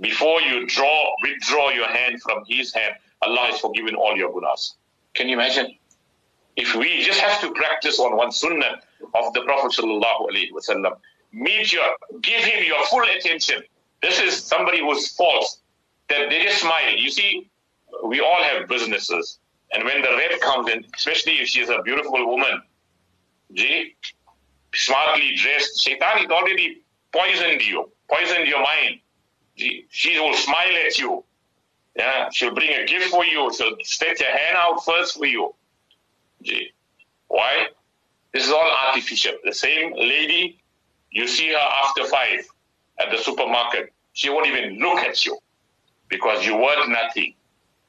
Before 0.00 0.40
you 0.40 0.66
draw, 0.66 1.12
withdraw 1.22 1.70
your 1.70 1.88
hand 1.88 2.20
from 2.22 2.44
his 2.48 2.74
hand, 2.74 2.94
Allah 3.22 3.50
has 3.50 3.60
forgiven 3.60 3.94
all 3.94 4.16
your 4.16 4.32
gunas. 4.32 4.72
Can 5.14 5.28
you 5.28 5.34
imagine? 5.34 5.76
If 6.56 6.74
we 6.74 7.02
just 7.02 7.20
have 7.20 7.40
to 7.40 7.52
practice 7.52 7.98
on 7.98 8.16
one 8.16 8.32
sunnah 8.32 8.80
of 9.14 9.32
the 9.34 9.42
Prophet 9.42 9.72
sallallahu 9.72 10.28
alaihi 10.30 10.52
wasallam, 10.52 10.96
meet 11.32 11.72
your, 11.72 11.84
give 12.20 12.44
him 12.44 12.64
your 12.64 12.84
full 12.86 13.02
attention. 13.02 13.62
This 14.02 14.20
is 14.20 14.42
somebody 14.42 14.80
who's 14.80 15.08
false. 15.16 15.58
That 16.08 16.28
they 16.28 16.42
just 16.42 16.60
smile. 16.60 16.94
You 16.96 17.10
see, 17.10 17.50
we 18.04 18.20
all 18.20 18.42
have 18.42 18.68
businesses, 18.68 19.38
and 19.72 19.84
when 19.84 20.02
the 20.02 20.10
rep 20.10 20.40
comes 20.40 20.68
in, 20.70 20.84
especially 20.94 21.40
if 21.40 21.48
she's 21.48 21.68
a 21.68 21.82
beautiful 21.82 22.26
woman, 22.26 22.62
gee, 23.52 23.96
smartly 24.74 25.34
dressed, 25.36 25.82
Shaitan 25.82 26.18
has 26.18 26.30
already 26.30 26.82
poisoned 27.12 27.62
you, 27.66 27.90
poisoned 28.10 28.46
your 28.46 28.62
mind. 28.62 29.00
Gee, 29.56 29.86
she 29.88 30.18
will 30.20 30.34
smile 30.34 30.76
at 30.86 30.98
you. 30.98 31.24
Yeah, 31.96 32.28
she'll 32.32 32.54
bring 32.54 32.70
a 32.70 32.84
gift 32.86 33.06
for 33.06 33.24
you. 33.24 33.52
She'll 33.54 33.76
stretch 33.82 34.20
her 34.20 34.36
hand 34.36 34.56
out 34.56 34.84
first 34.84 35.16
for 35.16 35.26
you. 35.26 35.54
Gee, 36.42 36.72
why? 37.28 37.68
This 38.32 38.44
is 38.44 38.50
all 38.50 38.70
artificial. 38.88 39.34
The 39.44 39.54
same 39.54 39.92
lady, 39.94 40.60
you 41.10 41.28
see 41.28 41.52
her 41.52 41.68
after 41.84 42.04
five 42.06 42.46
at 42.98 43.10
the 43.12 43.18
supermarket. 43.18 43.92
She 44.12 44.28
won't 44.28 44.46
even 44.46 44.78
look 44.80 44.98
at 44.98 45.24
you 45.24 45.38
because 46.14 46.46
you 46.46 46.54
weren't 46.56 46.88
nothing. 46.90 47.34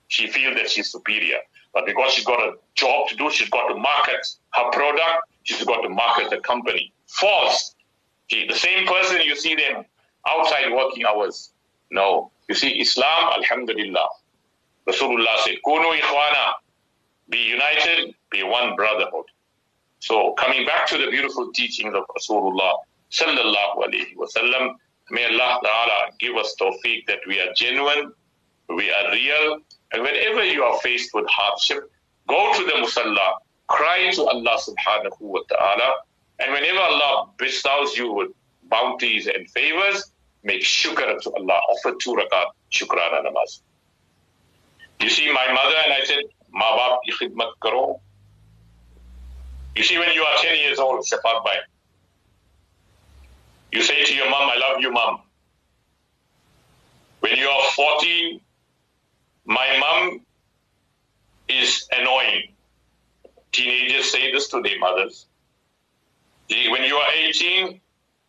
She 0.07 0.27
feels 0.27 0.55
that 0.55 0.69
she's 0.69 0.91
superior. 0.91 1.37
But 1.73 1.85
because 1.85 2.13
she's 2.13 2.25
got 2.25 2.39
a 2.39 2.53
job 2.73 3.07
to 3.09 3.15
do, 3.15 3.29
she's 3.29 3.49
got 3.49 3.67
to 3.67 3.75
market 3.75 4.25
her 4.53 4.71
product, 4.71 5.29
she's 5.43 5.63
got 5.63 5.81
to 5.81 5.89
market 5.89 6.29
the 6.31 6.39
company. 6.39 6.91
False. 7.07 7.75
See, 8.31 8.47
the 8.47 8.55
same 8.55 8.87
person 8.87 9.21
you 9.21 9.35
see 9.35 9.55
them 9.55 9.85
outside 10.27 10.71
working 10.73 11.05
hours. 11.05 11.51
No. 11.91 12.31
You 12.49 12.55
see, 12.55 12.71
Islam, 12.79 13.33
Alhamdulillah. 13.37 14.07
Rasulullah 14.87 15.35
said, 15.43 15.55
Kunu 15.65 15.99
ikhwana, 15.99 16.45
be 17.29 17.39
united, 17.39 18.15
be 18.31 18.41
one 18.43 18.75
brotherhood. 18.75 19.25
So 19.99 20.33
coming 20.33 20.65
back 20.65 20.87
to 20.89 20.97
the 20.97 21.09
beautiful 21.11 21.51
teachings 21.53 21.93
of 21.93 22.03
Rasulullah 22.17 22.73
sallallahu 23.11 23.85
alayhi 23.85 24.15
wasallam, 24.15 24.75
may 25.11 25.25
Allah 25.25 25.59
ta'ala 25.63 26.11
give 26.19 26.35
us 26.35 26.55
tawfiq 26.59 27.05
that 27.07 27.19
we 27.27 27.39
are 27.39 27.53
genuine, 27.55 28.11
we 28.69 28.91
are 28.91 29.11
real, 29.11 29.59
and 29.93 30.01
whenever 30.01 30.43
you 30.43 30.63
are 30.63 30.79
faced 30.79 31.11
with 31.13 31.25
hardship, 31.29 31.91
go 32.27 32.53
to 32.53 32.65
the 32.65 32.71
musalla, 32.73 33.37
cry 33.67 34.11
to 34.13 34.23
Allah 34.25 34.57
subhanahu 34.59 35.21
wa 35.21 35.41
ta'ala, 35.49 35.95
and 36.39 36.51
whenever 36.51 36.79
Allah 36.79 37.29
bestows 37.37 37.95
you 37.97 38.11
with 38.11 38.31
bounties 38.69 39.27
and 39.27 39.49
favors, 39.51 40.11
make 40.43 40.61
shukr 40.61 41.21
to 41.21 41.31
Allah. 41.33 41.59
Offer 41.69 41.95
two 42.01 42.15
rakat 42.15 42.45
shukrana 42.71 43.23
namaz. 43.25 43.61
You 44.99 45.09
see, 45.09 45.31
my 45.31 45.47
mother 45.53 45.75
and 45.85 45.93
I 45.93 46.03
said, 46.05 46.23
Ma 46.51 46.77
baap 46.77 47.51
karo. 47.61 47.99
You 49.75 49.83
see, 49.83 49.97
when 49.97 50.13
you 50.13 50.23
are 50.23 50.37
10 50.41 50.57
years 50.57 50.79
old, 50.79 51.05
Shafat 51.05 51.43
Bhai, 51.43 51.57
you 53.75 53.83
say 53.83 54.03
to 54.03 54.15
your 54.15 54.29
mom, 54.29 54.49
I 54.49 54.57
love 54.57 54.81
you, 54.81 54.91
mom. 54.91 55.21
When 57.19 57.35
you 57.35 57.47
are 57.47 57.71
14, 57.75 58.39
my 59.45 59.77
mom 59.79 60.21
is 61.49 61.87
annoying. 61.91 62.53
Teenagers 63.51 64.11
say 64.11 64.31
this 64.31 64.47
to 64.49 64.61
their 64.61 64.79
mothers. 64.79 65.27
When 66.49 66.83
you 66.83 66.95
are 66.95 67.11
18, 67.13 67.81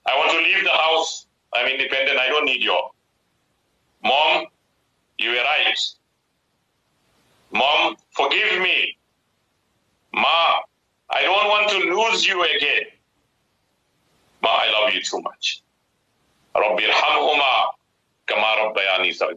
I 0.07 0.17
want 0.17 0.31
to 0.33 0.39
leave 0.39 0.65
the 0.65 0.71
house. 0.71 1.27
I'm 1.55 1.69
independent. 1.69 2.19
I 2.19 2.29
don't 2.29 2.45
need 2.45 2.63
your. 2.63 2.91
Mom, 4.03 4.47
you 5.19 5.31
were 5.31 5.37
right. 5.37 5.79
Mom, 7.53 7.97
forgive 8.11 8.61
me. 8.61 8.97
Ma, 10.13 10.55
I 11.11 11.23
don't 11.23 11.49
want 11.49 11.71
to 11.71 11.79
lose 11.95 12.27
you 12.27 12.43
again. 12.43 12.85
Ma, 14.43 14.49
I 14.49 14.71
love 14.71 14.93
you 14.95 15.03
too 15.03 15.21
much. 15.21 15.63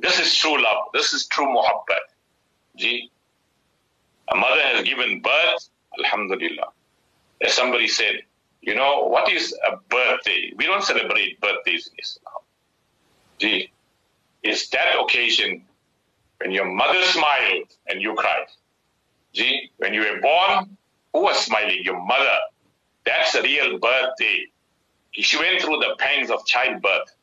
This 0.02 0.20
is 0.20 0.36
true 0.36 0.62
love. 0.62 0.86
This 0.94 1.14
is 1.14 1.28
true 1.28 1.48
muhabbat. 1.48 2.06
Ji. 2.78 3.12
A 4.32 4.36
mother 4.36 4.62
has 4.62 4.84
given 4.86 5.22
birth, 5.22 5.70
alhamdulillah. 5.98 6.72
As 7.42 7.54
somebody 7.54 7.88
said, 7.88 8.24
you 8.62 8.76
know, 8.76 9.08
what 9.08 9.32
is 9.32 9.54
a 9.66 9.78
birthday? 9.90 10.54
We 10.56 10.66
don't 10.66 10.84
celebrate 10.84 11.40
birthdays 11.42 11.88
in 11.88 11.94
Islam. 12.00 12.42
Ji. 13.40 13.72
It's 14.44 14.70
that 14.70 14.98
occasion 15.00 15.66
when 16.40 16.52
your 16.52 16.66
mother 16.66 17.02
smiled 17.04 17.76
and 17.88 18.02
you 18.02 18.14
cried. 18.16 18.48
Ji. 19.34 19.72
When 19.78 19.94
you 19.94 20.02
were 20.02 20.20
born, 20.22 20.78
who 21.14 21.22
was 21.24 21.38
smiling? 21.38 21.84
Your 21.84 22.00
mother. 22.04 22.38
That's 23.06 23.36
a 23.36 23.42
real 23.42 23.80
birthday 23.80 24.46
She 25.18 25.38
went 25.38 25.61
through 25.61 25.79
the 25.79 25.94
pangs 25.99 26.31
of 26.31 26.44
childbirth. 26.47 27.14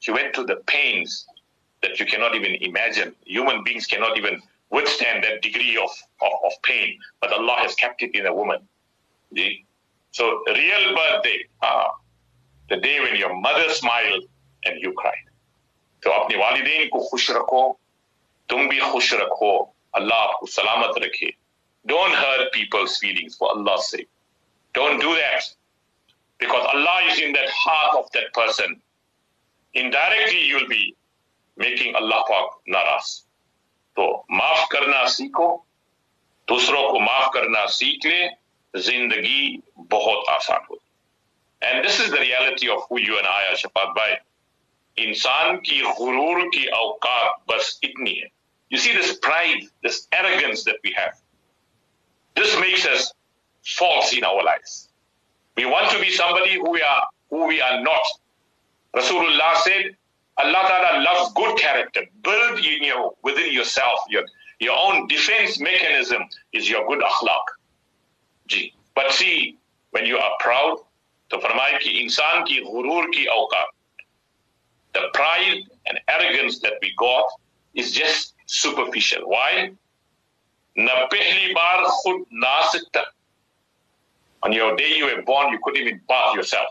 She 0.00 0.10
went 0.10 0.34
through 0.34 0.46
the 0.46 0.56
pains 0.66 1.26
that 1.82 1.98
you 2.00 2.06
cannot 2.06 2.34
even 2.34 2.56
imagine. 2.56 3.14
Human 3.24 3.62
beings 3.64 3.86
cannot 3.86 4.16
even 4.18 4.42
withstand 4.70 5.24
that 5.24 5.42
degree 5.42 5.76
of, 5.76 5.90
of, 6.20 6.32
of 6.44 6.52
pain, 6.62 6.98
but 7.20 7.32
Allah 7.32 7.56
has 7.58 7.74
kept 7.74 8.02
it 8.02 8.14
in 8.14 8.26
a 8.26 8.34
woman. 8.34 8.58
See? 9.34 9.64
So, 10.10 10.42
real 10.48 10.94
birthday, 10.96 11.44
ah, 11.62 11.90
the 12.68 12.78
day 12.78 13.00
when 13.00 13.16
your 13.16 13.38
mother 13.38 13.68
smiled 13.70 14.24
and 14.64 14.80
you 14.80 14.92
cried. 14.96 15.26
So, 16.02 16.10
अपने 16.12 16.36
वालिदैन 16.36 16.88
को 16.92 17.08
खुश 17.10 17.30
रखो 17.30 17.62
तुम 18.50 18.68
भी 18.68 18.78
खुश 18.92 19.12
रखो 19.20 19.52
अल्लाह 19.98 20.18
आपको 20.26 20.46
सलामत 20.46 20.98
रखे 21.04 21.30
don't 21.86 22.14
hurt 22.18 22.52
people's 22.52 22.96
feelings 23.02 23.36
for 23.36 23.48
Allah's 23.54 23.88
sake 23.88 24.08
don't 24.74 25.00
do 25.00 25.14
that 25.14 25.42
because 26.40 26.66
Allah 26.66 27.00
is 27.10 27.20
in 27.20 27.32
that 27.32 27.48
heart 27.48 27.96
of 27.98 28.10
that 28.12 28.32
person 28.34 28.80
indirectly 29.74 30.44
you'll 30.44 30.68
be 30.68 30.84
making 31.56 31.94
अल्लाह 31.96 32.20
पाक 32.28 32.58
नाराज 32.68 33.06
तो 33.96 34.04
माफ 34.38 34.66
करना 34.72 35.04
सीखो 35.12 35.46
दूसरों 36.48 36.82
को 36.90 36.98
माफ 37.00 37.30
करना 37.34 37.64
सीख 37.76 38.06
ले 38.06 38.28
जिंदगी 38.74 39.40
बहुत 39.94 40.28
आसान 40.30 40.66
हो 40.70 40.78
and 41.62 41.82
this 41.82 42.00
is 42.00 42.10
the 42.12 42.18
reality 42.24 42.68
of 42.76 42.86
who 42.90 42.98
you 42.98 43.16
and 43.16 43.26
I 43.26 43.44
R 43.44 43.56
Shafat 43.62 43.94
भाई 44.00 44.16
इंसान 45.06 45.56
की 45.68 45.80
गुरूर 46.00 46.42
की 46.56 46.66
औकात 46.82 47.42
बस 47.52 47.78
इतनी 47.84 48.14
है 48.18 48.28
You 48.70 48.78
see 48.78 48.92
this 48.92 49.18
pride, 49.18 49.62
this 49.82 50.08
arrogance 50.12 50.64
that 50.64 50.76
we 50.82 50.92
have. 50.92 51.14
This 52.36 52.58
makes 52.58 52.84
us 52.84 53.12
false 53.64 54.12
in 54.12 54.24
our 54.24 54.42
lives. 54.42 54.88
We 55.57 55.65
want 55.65 55.91
to 55.91 55.99
be 55.99 56.11
somebody 56.11 56.55
who 56.55 56.69
we 56.71 56.81
are, 56.81 57.03
who 57.29 57.47
we 57.47 57.61
are 57.61 57.81
not. 57.81 58.01
Rasulullah 58.95 59.55
said, 59.57 59.95
Allah 60.37 60.63
Ta'ala 60.67 61.03
loves 61.03 61.33
good 61.33 61.57
character. 61.57 62.01
Build 62.23 62.59
in 62.59 62.83
your, 62.83 63.13
within 63.23 63.51
yourself. 63.51 63.99
Your, 64.09 64.23
your 64.59 64.75
own 64.77 65.07
defense 65.07 65.59
mechanism 65.59 66.23
is 66.53 66.69
your 66.69 66.87
good 66.87 67.01
akhlaq. 67.01 68.71
But 68.95 69.11
see, 69.11 69.57
when 69.91 70.05
you 70.05 70.17
are 70.17 70.31
proud, 70.39 70.77
to 71.29 71.37
ki 71.79 72.03
insan 72.05 72.45
ki 72.45 72.63
ghurur 72.63 73.11
ki. 73.13 73.27
The 74.93 75.01
pride 75.13 75.63
and 75.85 75.99
arrogance 76.09 76.59
that 76.59 76.73
we 76.81 76.93
got 76.97 77.25
is 77.73 77.91
just 77.91 78.33
superficial. 78.47 79.21
Why? 79.29 79.71
Na 80.75 81.07
pehli 81.07 81.53
baar 81.53 81.85
khud 81.85 82.25
na. 82.31 82.61
On 84.43 84.51
your 84.51 84.75
day 84.75 84.95
you 84.95 85.05
were 85.05 85.21
born, 85.21 85.51
you 85.51 85.59
couldn't 85.63 85.81
even 85.81 86.01
bath 86.07 86.35
yourself. 86.35 86.69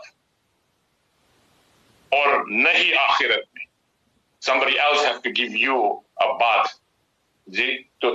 Or 2.11 2.45
nahi 2.45 2.91
akhirat. 2.93 3.43
Somebody 4.39 4.77
else 4.77 5.03
has 5.05 5.21
to 5.21 5.31
give 5.31 5.55
you 5.55 6.01
a 6.21 6.37
bath. 6.37 6.73
So? 7.49 8.09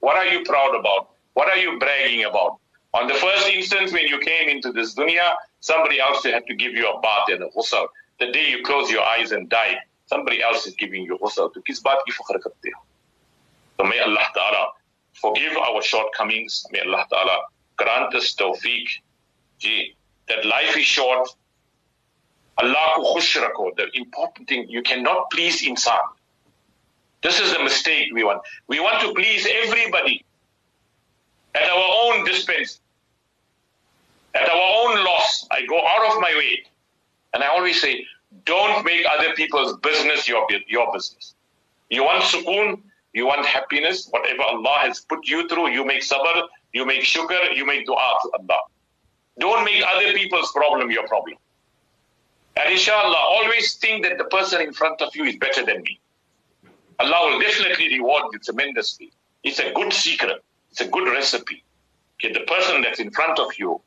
What 0.00 0.16
are 0.16 0.26
you 0.26 0.44
proud 0.44 0.74
about? 0.78 1.10
What 1.34 1.48
are 1.48 1.56
you 1.56 1.78
bragging 1.78 2.24
about? 2.24 2.58
On 2.94 3.06
the 3.06 3.14
first 3.14 3.48
instance 3.48 3.92
when 3.92 4.06
you 4.06 4.18
came 4.20 4.48
into 4.48 4.72
this 4.72 4.94
dunya, 4.94 5.34
somebody 5.60 6.00
else 6.00 6.24
had 6.24 6.46
to 6.46 6.54
give 6.54 6.72
you 6.72 6.88
a 6.88 7.00
bath 7.00 7.28
and 7.28 7.42
a 7.42 7.48
ghusl. 7.48 7.88
The 8.20 8.32
day 8.32 8.48
you 8.48 8.62
close 8.64 8.90
your 8.90 9.02
eyes 9.02 9.32
and 9.32 9.48
die, 9.50 9.76
somebody 10.06 10.42
else 10.42 10.66
is 10.66 10.74
giving 10.76 11.04
you 11.04 11.18
ghusl. 11.18 11.52
To 11.52 11.60
kiss 11.62 11.82
baat 11.82 11.96
if 12.06 12.18
you 12.18 12.24
have 12.32 12.42
ho? 12.42 12.52
So 13.78 13.84
may 13.84 14.00
Allah 14.00 14.26
Ta'ala 14.34 14.72
forgive 15.12 15.56
our 15.58 15.82
shortcomings. 15.82 16.64
May 16.70 16.80
Allah 16.80 17.04
Ta'ala 17.10 17.38
grant 17.76 18.14
us 18.14 18.34
tawfiq 18.34 18.88
ji 19.58 19.94
that 20.28 20.44
life 20.44 20.76
is 20.76 20.86
short 20.86 21.28
Allah 22.58 22.94
ko. 23.54 23.70
The 23.76 23.90
important 23.94 24.48
thing, 24.48 24.66
you 24.68 24.82
cannot 24.82 25.30
please 25.30 25.62
insan. 25.62 25.98
This 27.22 27.38
is 27.40 27.52
the 27.52 27.62
mistake 27.62 28.08
we 28.12 28.24
want. 28.24 28.42
We 28.66 28.80
want 28.80 29.00
to 29.00 29.12
please 29.12 29.46
everybody 29.64 30.24
at 31.54 31.68
our 31.68 31.90
own 32.04 32.24
dispense. 32.24 32.80
At 34.34 34.48
our 34.48 34.68
own 34.80 35.04
loss, 35.04 35.46
I 35.50 35.66
go 35.66 35.78
out 35.78 36.14
of 36.14 36.20
my 36.20 36.32
way. 36.36 36.64
And 37.34 37.42
I 37.42 37.48
always 37.48 37.80
say, 37.80 38.06
don't 38.44 38.84
make 38.84 39.04
other 39.10 39.34
people's 39.34 39.76
business 39.78 40.28
your, 40.28 40.46
your 40.68 40.92
business. 40.92 41.34
You 41.90 42.04
want 42.04 42.22
sukoon, 42.24 42.80
you 43.12 43.26
want 43.26 43.46
happiness, 43.46 44.08
whatever 44.10 44.42
Allah 44.42 44.78
has 44.80 45.00
put 45.00 45.26
you 45.26 45.48
through, 45.48 45.70
you 45.70 45.84
make 45.84 46.02
sabr, 46.02 46.42
you 46.76 46.84
make 46.84 47.02
shukr, 47.02 47.56
you 47.56 47.64
make 47.64 47.86
dua 47.86 48.08
to 48.22 48.30
Allah. 48.38 48.60
Don't 49.38 49.64
make 49.64 49.82
other 49.92 50.12
people's 50.12 50.52
problem 50.52 50.90
your 50.90 51.06
problem. 51.08 51.36
And 52.56 52.72
inshallah, 52.72 53.22
always 53.36 53.74
think 53.76 54.04
that 54.04 54.18
the 54.18 54.24
person 54.24 54.60
in 54.60 54.72
front 54.74 55.00
of 55.00 55.16
you 55.16 55.24
is 55.24 55.36
better 55.36 55.64
than 55.64 55.82
me. 55.88 55.98
Allah 56.98 57.20
will 57.30 57.40
definitely 57.40 57.88
reward 57.96 58.24
you 58.32 58.38
tremendously. 58.38 59.10
It's 59.42 59.58
a 59.58 59.72
good 59.72 59.92
secret. 59.92 60.44
It's 60.70 60.82
a 60.82 60.88
good 60.88 61.08
recipe. 61.08 61.64
Okay, 62.16 62.32
the 62.34 62.44
person 62.54 62.82
that's 62.82 63.00
in 63.00 63.10
front 63.10 63.38
of 63.38 63.48
you, 63.58 63.80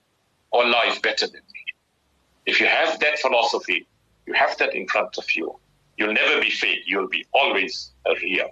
Allah 0.52 0.82
is 0.88 0.98
better 1.00 1.28
than 1.28 1.42
me. 1.54 1.64
If 2.48 2.60
you 2.60 2.66
have 2.66 3.00
that 3.00 3.20
philosophy, 3.20 3.88
you 4.26 4.34
have 4.34 4.58
that 4.58 4.74
in 4.74 4.88
front 4.88 5.18
of 5.20 5.26
you, 5.36 5.60
you'll 5.98 6.14
never 6.14 6.42
be 6.42 6.50
fake. 6.50 6.84
You'll 6.88 7.14
be 7.20 7.24
always 7.34 7.92
real. 8.24 8.50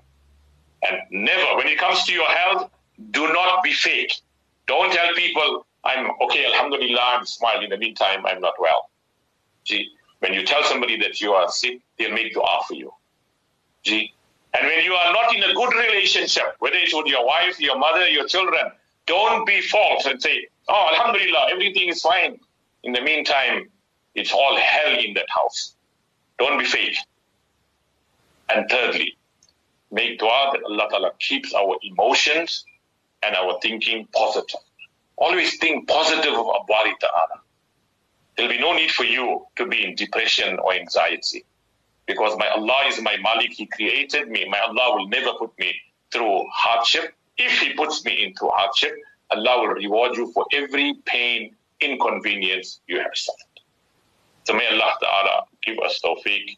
And 0.88 0.98
never, 1.10 1.58
when 1.58 1.68
it 1.68 1.80
comes 1.80 2.04
to 2.04 2.14
your 2.14 2.30
health, 2.42 2.70
do 3.12 3.34
not 3.34 3.64
be 3.64 3.74
fake. 3.74 4.14
Don't 4.68 4.92
tell 4.92 5.14
people, 5.16 5.66
I'm 5.84 6.12
okay, 6.24 6.46
alhamdulillah, 6.46 7.02
I'm 7.18 7.26
smiling. 7.26 7.64
In 7.64 7.70
the 7.70 7.78
meantime, 7.78 8.26
I'm 8.26 8.42
not 8.42 8.54
well. 8.60 8.90
See, 9.66 9.90
when 10.20 10.34
you 10.34 10.46
tell 10.46 10.64
somebody 10.64 10.98
that 11.00 11.22
you 11.22 11.34
are 11.34 11.50
sick, 11.50 11.82
they'll 11.98 12.14
make 12.14 12.34
dua 12.34 12.62
for 12.68 12.74
you. 12.74 12.94
See, 13.86 14.14
And 14.54 14.66
when 14.66 14.84
you 14.84 14.94
are 14.94 15.14
not 15.14 15.36
in 15.36 15.44
a 15.44 15.54
good 15.54 15.74
relationship, 15.74 16.56
whether 16.60 16.76
it's 16.78 16.94
with 16.94 17.08
your 17.08 17.26
wife, 17.26 17.60
your 17.60 17.78
mother, 17.78 18.08
your 18.10 18.28
children, 18.28 18.72
don't 19.06 19.46
be 19.46 19.62
false 19.62 20.06
and 20.06 20.22
say, 20.22 20.48
oh, 20.68 20.90
alhamdulillah, 20.94 21.48
everything 21.52 21.90
is 21.90 22.02
fine. 22.02 22.40
In 22.84 22.92
the 22.92 23.02
meantime, 23.02 23.70
it's 24.16 24.34
all 24.34 24.58
hell 24.58 24.98
in 25.00 25.14
that 25.14 25.28
house. 25.30 25.76
Don't 26.40 26.58
be 26.58 26.66
fake. 26.66 26.98
And 28.50 28.70
thirdly, 28.70 29.18
make 29.92 30.20
dua 30.20 30.52
that 30.54 30.64
Allah 30.64 30.88
Ta'ala 30.90 31.12
keeps 31.20 31.54
our 31.54 31.78
emotions 31.84 32.66
and 33.24 33.36
our 33.36 33.58
thinking 33.62 34.08
positive. 34.14 34.60
Always 35.18 35.58
think 35.58 35.88
positive 35.88 36.34
of 36.34 36.46
Allah 36.48 36.94
Ta'ala. 37.00 37.42
There'll 38.36 38.52
be 38.52 38.60
no 38.60 38.74
need 38.74 38.92
for 38.92 39.04
you 39.04 39.46
to 39.56 39.66
be 39.66 39.84
in 39.84 39.96
depression 39.96 40.60
or 40.60 40.74
anxiety. 40.74 41.44
Because 42.06 42.38
my 42.38 42.48
Allah 42.50 42.84
is 42.88 43.02
my 43.02 43.18
Malik, 43.18 43.52
He 43.52 43.66
created 43.66 44.30
me. 44.30 44.48
My 44.48 44.60
Allah 44.60 44.96
will 44.96 45.08
never 45.10 45.34
put 45.34 45.58
me 45.58 45.74
through 46.12 46.46
hardship. 46.54 47.16
If 47.38 47.60
He 47.60 47.74
puts 47.74 48.06
me 48.06 48.24
into 48.24 48.48
hardship, 48.54 48.96
Allah 49.32 49.60
will 49.62 49.74
reward 49.74 50.16
you 50.16 50.32
for 50.32 50.46
every 50.54 50.94
pain, 51.06 51.56
inconvenience 51.82 52.80
you 52.88 53.00
have 53.00 53.12
suffered. 53.14 53.60
So 54.46 54.54
may 54.54 54.68
Allah 54.68 54.94
Ta'ala 55.02 55.44
give 55.66 55.78
us 55.80 56.00
tawfiq. 56.04 56.58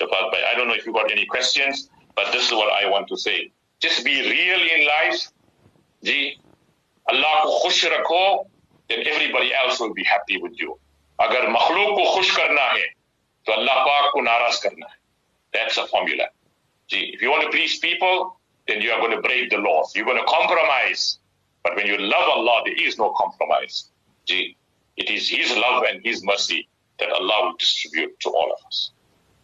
I 0.00 0.54
don't 0.56 0.68
know 0.68 0.74
if 0.74 0.84
you 0.84 0.92
got 0.92 1.10
any 1.10 1.26
questions, 1.26 1.88
but 2.14 2.32
this 2.32 2.46
is 2.46 2.52
what 2.52 2.70
I 2.72 2.88
want 2.88 3.08
to 3.08 3.16
say. 3.16 3.50
Just 3.80 4.04
be 4.04 4.20
real 4.20 4.60
in 4.60 4.86
life. 4.86 5.30
Ji, 6.03 6.39
Allah 7.09 7.33
ko 7.43 7.59
khush 7.65 7.83
rakho, 7.89 8.47
then 8.89 9.05
everybody 9.07 9.53
else 9.53 9.79
will 9.79 9.93
be 9.93 10.03
happy 10.03 10.37
with 10.37 10.59
you. 10.59 10.79
अगर 11.21 11.47
मखलूक 11.49 11.95
को 11.97 12.13
खुश 12.13 12.35
करना 12.35 12.61
है 12.71 12.85
तो 13.47 13.53
अल्लाह 13.53 13.83
पाक 13.85 14.11
को 14.13 14.21
नाराज 14.21 14.57
करना 14.63 14.87
है 14.91 14.97
That's 15.53 15.77
a 15.77 15.87
formula. 15.87 16.25
See, 16.91 17.11
if 17.13 17.21
you 17.21 17.31
want 17.31 17.43
to 17.43 17.49
please 17.49 17.79
people, 17.79 18.37
then 18.67 18.81
you 18.81 18.91
are 18.91 18.99
going 18.99 19.15
to 19.15 19.21
break 19.21 19.49
the 19.49 19.57
laws. 19.57 19.93
You're 19.95 20.05
going 20.05 20.17
to 20.17 20.25
compromise. 20.25 21.19
But 21.63 21.77
when 21.77 21.87
you 21.87 21.97
love 21.97 22.27
Allah, 22.29 22.61
there 22.65 22.75
is 22.87 22.97
no 22.97 23.13
compromise. 23.17 23.89
See, 24.27 24.57
it 24.97 25.09
is 25.09 25.29
His 25.29 25.55
love 25.55 25.83
and 25.89 26.01
His 26.03 26.23
mercy 26.23 26.67
that 26.99 27.09
Allah 27.09 27.37
will 27.45 27.57
distribute 27.57 28.19
to 28.21 28.29
all 28.29 28.51
of 28.51 28.59
us. 28.67 28.91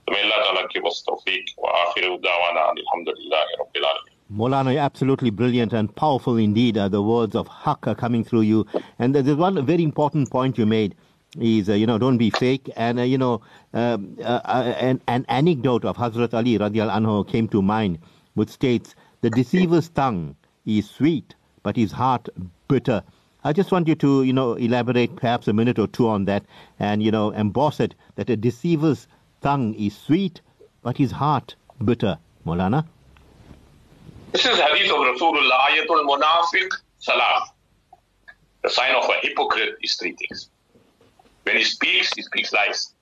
So 0.05 0.13
may 0.13 0.21
Allah 0.23 0.43
Ta'ala 0.43 0.67
give 0.73 0.85
us 0.85 1.03
tawfiq 1.07 1.55
wa 1.57 1.71
akhiru 1.85 2.19
da'wana 2.21 2.73
alhamdulillahi 2.75 3.57
rabbil 3.61 3.87
alameen. 3.91 4.14
Molana, 4.32 4.76
absolutely 4.76 5.30
brilliant 5.30 5.72
and 5.72 5.94
powerful 5.94 6.36
indeed. 6.36 6.76
Uh, 6.76 6.88
the 6.88 7.00
words 7.00 7.36
of 7.36 7.48
Haqq 7.48 7.86
are 7.86 7.94
coming 7.94 8.24
through 8.24 8.40
you. 8.40 8.66
And 8.98 9.14
there's 9.14 9.36
one 9.36 9.64
very 9.64 9.84
important 9.84 10.30
point 10.30 10.58
you 10.58 10.66
made 10.66 10.96
is, 11.38 11.68
uh, 11.68 11.74
you 11.74 11.86
know, 11.86 11.96
don't 11.96 12.18
be 12.18 12.30
fake. 12.30 12.68
And, 12.76 12.98
uh, 12.98 13.02
you 13.02 13.18
know, 13.18 13.40
um, 13.72 14.16
uh, 14.20 14.40
uh, 14.44 14.74
an, 14.80 15.00
an, 15.06 15.26
anecdote 15.28 15.84
of 15.84 15.96
Hazrat 15.96 16.34
Ali 16.34 16.58
radial 16.58 16.88
anhu 16.88 17.28
came 17.28 17.46
to 17.48 17.62
mind, 17.62 17.98
which 18.34 18.48
states, 18.48 18.96
the 19.20 19.30
deceiver's 19.30 19.88
tongue 19.90 20.34
is 20.64 20.90
sweet, 20.90 21.36
but 21.62 21.76
his 21.76 21.92
heart 21.92 22.28
bitter. 22.66 23.04
I 23.44 23.52
just 23.52 23.70
want 23.70 23.86
you 23.86 23.94
to, 23.94 24.24
you 24.24 24.32
know, 24.32 24.54
elaborate 24.54 25.14
perhaps 25.14 25.46
a 25.46 25.52
minute 25.52 25.78
or 25.78 25.86
two 25.86 26.08
on 26.08 26.24
that 26.24 26.44
and, 26.80 27.00
you 27.00 27.12
know, 27.12 27.30
emboss 27.30 27.78
it 27.78 27.94
that 28.16 28.28
a 28.28 28.36
deceiver's 28.36 29.06
tongue 29.40 29.74
is 29.74 29.96
sweet, 29.96 30.40
but 30.82 30.96
his 30.96 31.12
heart 31.12 31.54
bitter. 31.84 32.18
Molana? 32.44 32.86
This 34.36 34.44
is 34.44 34.58
hadith 34.58 34.92
of 34.92 34.98
Rasulullah, 34.98 35.60
ayatul 35.70 36.04
munafiq 36.04 36.68
salam. 36.98 37.48
The 38.62 38.68
sign 38.68 38.94
of 38.94 39.08
a 39.08 39.14
hypocrite 39.22 39.76
is 39.82 39.94
three 39.94 40.12
things. 40.12 40.50
When 41.44 41.56
he 41.56 41.64
speaks, 41.64 42.12
he 42.14 42.20
speaks 42.20 42.52
lies. 42.52 42.92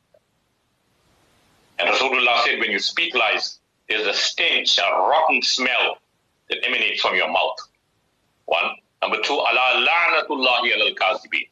And 1.81 1.89
Rasulullah 1.89 2.45
said, 2.45 2.61
when 2.61 2.71
you 2.71 2.79
speak 2.79 3.17
lies, 3.17 3.59
there's 3.89 4.07
a 4.07 4.15
stench, 4.15 4.79
a 4.79 4.83
rotten 4.83 5.43
smell 5.43 5.99
that 6.51 6.65
emanates 6.65 7.01
from 7.01 7.17
your 7.17 7.33
mouth. 7.33 7.57
One. 8.45 8.77
Number 9.03 9.21
two, 9.21 9.35
Allah 9.35 9.89
la'natullahi 9.89 10.73
al 10.73 10.95
kazibi. 10.95 11.49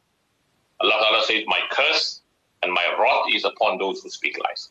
Allah 0.79 0.95
Ta'ala 1.01 1.23
says, 1.25 1.43
my 1.45 1.59
curse 1.71 2.21
and 2.61 2.71
my 2.71 2.85
wrath 2.97 3.25
is 3.35 3.43
upon 3.43 3.79
those 3.79 4.01
who 4.01 4.09
speak 4.09 4.39
lies. 4.45 4.69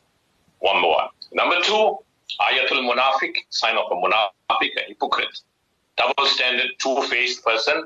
One 0.60 0.80
more. 0.80 1.10
Number 1.34 1.60
two, 1.60 1.98
ayatul 2.40 2.82
munafiq, 2.82 3.34
sign 3.50 3.76
of 3.76 3.90
a 3.90 3.94
munafiq, 3.94 4.70
a 4.76 4.88
hypocrite, 4.88 5.40
double 5.96 6.26
standard, 6.26 6.70
two-faced 6.78 7.44
person, 7.44 7.84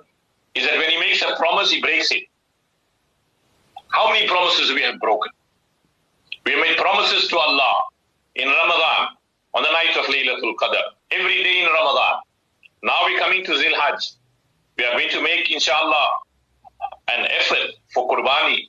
is 0.55 0.65
that 0.65 0.79
when 0.79 0.91
he 0.91 0.99
makes 0.99 1.23
a 1.23 1.37
promise, 1.37 1.71
he 1.71 1.81
breaks 1.81 2.11
it. 2.11 2.25
How 3.89 4.11
many 4.11 4.27
promises 4.27 4.73
we 4.73 4.83
have 4.83 4.99
broken? 5.01 5.31
We 6.45 6.53
have 6.53 6.61
made 6.61 6.77
promises 6.77 7.29
to 7.29 7.39
Allah 7.39 7.75
in 8.35 8.49
Ramadan, 8.49 9.17
on 9.55 9.63
the 9.63 9.73
night 9.73 9.97
of 9.99 10.05
Laylatul 10.07 10.55
Qadr, 10.57 10.83
every 11.11 11.43
day 11.43 11.61
in 11.61 11.67
Ramadan. 11.67 12.21
Now 12.83 13.01
we're 13.05 13.19
coming 13.19 13.45
to 13.45 13.57
Zil 13.57 13.75
Hajj. 13.75 14.13
We 14.77 14.85
are 14.85 14.93
going 14.93 15.09
to 15.11 15.23
make, 15.23 15.51
inshallah, 15.51 16.09
an 17.09 17.27
effort 17.39 17.71
for 17.95 18.09
Qurbani. 18.09 18.69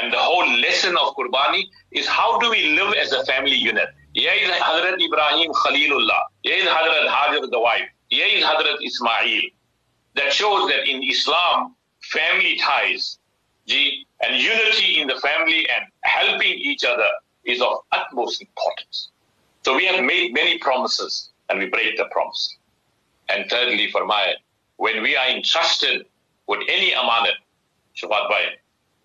And 0.00 0.12
the 0.12 0.18
whole 0.18 0.48
lesson 0.60 0.96
of 0.96 1.16
Qurbani 1.16 1.64
is 1.90 2.06
how 2.06 2.38
do 2.38 2.50
we 2.50 2.70
live 2.78 2.94
as 2.94 3.12
a 3.12 3.24
family 3.24 3.56
unit? 3.56 3.88
Here 4.18 4.32
is 4.32 4.50
Hazrat 4.50 5.00
Ibrahim 5.00 5.52
Khalilullah. 5.52 6.22
Here 6.42 6.56
is 6.56 6.64
Hazrat 6.64 7.06
Hajar 7.06 7.48
the 7.48 7.60
wife. 7.60 7.88
Ismail. 8.10 9.42
That 10.16 10.32
shows 10.32 10.68
that 10.70 10.88
in 10.88 11.04
Islam, 11.04 11.76
family 12.00 12.58
ties, 12.58 13.20
and 13.68 14.42
unity 14.42 15.00
in 15.00 15.06
the 15.06 15.20
family 15.20 15.68
and 15.70 15.84
helping 16.00 16.52
each 16.52 16.84
other 16.84 17.06
is 17.44 17.62
of 17.62 17.84
utmost 17.92 18.42
importance. 18.42 19.10
So 19.62 19.76
we 19.76 19.84
have 19.84 20.04
made 20.04 20.34
many 20.34 20.58
promises 20.58 21.30
and 21.48 21.60
we 21.60 21.66
break 21.66 21.96
the 21.96 22.06
promise. 22.06 22.56
And 23.28 23.48
thirdly, 23.48 23.88
for 23.92 24.04
my, 24.04 24.34
when 24.78 25.00
we 25.00 25.16
are 25.16 25.28
entrusted 25.28 26.06
with 26.48 26.62
any 26.68 26.90
amanat, 26.90 27.38
Shafat 27.96 28.28
Bhai, 28.28 28.46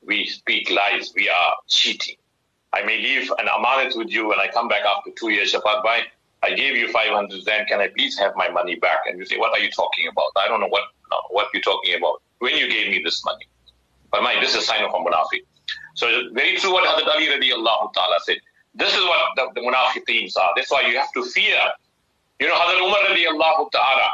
we 0.04 0.26
speak 0.26 0.71
lies, 0.71 1.13
we 1.15 1.30
are 1.30 1.56
cheating. 1.67 2.15
I 2.73 2.83
may 2.83 2.97
leave 2.97 3.31
an 3.38 3.47
amanat 3.47 3.95
with 3.95 4.09
you 4.09 4.31
and 4.31 4.41
I 4.41 4.47
come 4.47 4.67
back 4.67 4.83
after 4.83 5.12
two 5.12 5.29
years, 5.29 5.53
Shafat 5.53 5.83
Bhai, 5.83 6.03
I 6.41 6.53
gave 6.53 6.75
you 6.75 6.91
500 6.91 7.45
then 7.45 7.65
can 7.65 7.79
I 7.79 7.88
please 7.88 8.17
have 8.19 8.36
my 8.36 8.49
money 8.49 8.75
back? 8.75 8.99
And 9.07 9.17
you 9.17 9.25
say, 9.25 9.38
what 9.38 9.51
are 9.51 9.59
you 9.59 9.71
talking 9.71 10.07
about? 10.07 10.31
I 10.36 10.47
don't 10.47 10.59
know 10.59 10.67
what, 10.67 10.83
what 11.29 11.47
you're 11.53 11.62
talking 11.62 11.95
about. 11.95 12.21
When 12.39 12.57
you 12.57 12.67
gave 12.69 12.89
me 12.89 13.01
this 13.03 13.23
money. 13.23 13.47
But 14.12 14.23
my, 14.23 14.36
this 14.41 14.49
is 14.55 14.63
a 14.63 14.65
sign 14.65 14.83
of 14.83 14.89
a 14.89 14.97
munafiq. 14.97 15.43
So 15.95 16.07
very 16.33 16.57
true 16.57 16.73
what 16.73 16.83
Hadrat 16.83 17.13
Ali 17.13 17.27
radiallahu 17.27 17.93
ta'ala 17.93 18.17
said. 18.23 18.38
This 18.75 18.93
is 18.93 19.03
what 19.05 19.21
the, 19.36 19.47
the 19.55 19.62
munafiqeens 19.62 20.36
are. 20.38 20.51
That's 20.55 20.71
why 20.71 20.81
you 20.81 20.97
have 20.97 21.12
to 21.13 21.23
fear. 21.23 21.57
You 22.39 22.47
know, 22.47 22.55
Hadrat 22.55 22.81
Umar 22.81 22.99
radiallahu 23.15 23.71
ta'ala, 23.71 24.09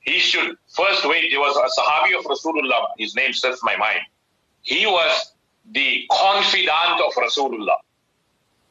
he 0.00 0.18
should 0.18 0.56
first 0.74 1.06
wait. 1.08 1.30
There 1.30 1.40
was 1.40 1.56
a 1.56 1.80
Sahabi 1.80 2.18
of 2.18 2.24
Rasulullah, 2.24 2.86
his 2.98 3.14
name 3.14 3.32
slips 3.32 3.62
my 3.62 3.76
mind. 3.76 4.00
He 4.62 4.86
was 4.86 5.32
the 5.70 6.06
confidant 6.10 7.00
of 7.00 7.12
Rasulullah. 7.14 7.76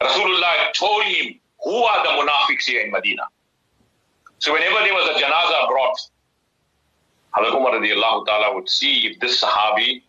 Rasulullah 0.01 0.73
told 0.73 1.03
him 1.03 1.39
who 1.63 1.83
are 1.83 2.03
the 2.03 2.09
munafiqs 2.09 2.63
here 2.65 2.81
in 2.81 2.91
Medina. 2.91 3.23
So 4.39 4.53
whenever 4.53 4.79
there 4.79 4.93
was 4.93 5.07
a 5.09 5.19
janaza 5.23 5.67
brought, 5.67 5.97
Hadrat 7.35 7.55
Umar 7.55 7.73
radiallahu 7.73 8.25
ta'ala 8.25 8.53
would 8.55 8.67
see 8.67 9.07
if 9.07 9.19
this 9.19 9.41
Sahabi 9.41 10.03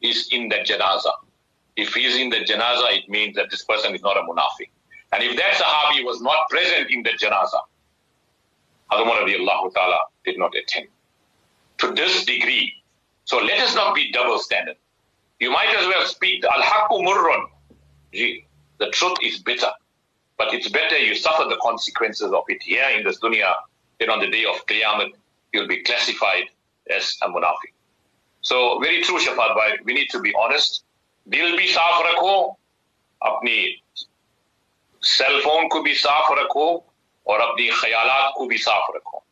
is 0.00 0.28
in 0.32 0.48
the 0.48 0.56
janaza. 0.56 1.12
If 1.76 1.94
he 1.94 2.04
is 2.06 2.16
in 2.16 2.30
the 2.30 2.38
janaza, 2.38 2.96
it 2.96 3.08
means 3.08 3.34
that 3.36 3.50
this 3.50 3.64
person 3.64 3.94
is 3.94 4.02
not 4.02 4.16
a 4.16 4.20
munafiq. 4.20 4.70
And 5.12 5.22
if 5.22 5.36
that 5.36 5.54
sahabi 5.54 6.04
was 6.04 6.20
not 6.20 6.48
present 6.48 6.90
in 6.90 7.02
the 7.02 7.10
janaza, 7.10 7.60
Hadumar 8.90 9.22
radiallahu 9.22 9.72
ta'ala 9.72 9.98
did 10.24 10.38
not 10.38 10.52
attend. 10.56 10.88
To 11.78 11.92
this 11.92 12.24
degree. 12.24 12.82
So 13.24 13.38
let 13.38 13.60
us 13.60 13.74
not 13.74 13.94
be 13.94 14.12
double 14.12 14.38
standard. 14.38 14.76
You 15.40 15.50
might 15.50 15.74
as 15.76 15.86
well 15.86 16.06
speak 16.06 16.44
Al 16.44 16.62
Murrun. 16.90 17.46
The 18.12 18.90
truth 18.92 19.18
is 19.22 19.38
bitter. 19.38 19.70
But 20.36 20.52
it's 20.52 20.68
better 20.68 20.98
you 20.98 21.14
suffer 21.14 21.44
the 21.48 21.58
consequences 21.62 22.32
of 22.32 22.44
it 22.48 22.62
here 22.62 22.88
in 22.96 23.04
this 23.04 23.20
dunya 23.20 23.52
than 24.00 24.10
on 24.10 24.20
the 24.20 24.28
day 24.28 24.44
of 24.44 24.66
Qiyamah 24.66 25.10
you'll 25.52 25.68
be 25.68 25.82
classified 25.82 26.44
as 26.90 27.16
a 27.22 27.28
munafiq. 27.28 27.72
So 28.42 28.78
very 28.80 29.02
true, 29.02 29.18
Shafat 29.18 29.54
Bhai. 29.54 29.78
We 29.84 29.94
need 29.94 30.10
to 30.10 30.20
be 30.20 30.34
honest. 30.38 30.84
Dil 31.28 31.56
bhi 31.56 31.68
saaf 31.72 32.02
rakho. 32.08 32.56
Apni 33.22 33.76
cell 35.00 35.40
phone 35.42 35.70
ko 35.70 35.82
bhi 35.82 35.94
saaf 35.94 36.26
rakho. 36.40 36.82
Aur 37.26 37.38
apni 37.38 37.70
khayalat 37.70 38.34
ko 38.36 38.48
bhi 38.48 38.58
saaf 38.66 38.82
rakho. 38.96 39.22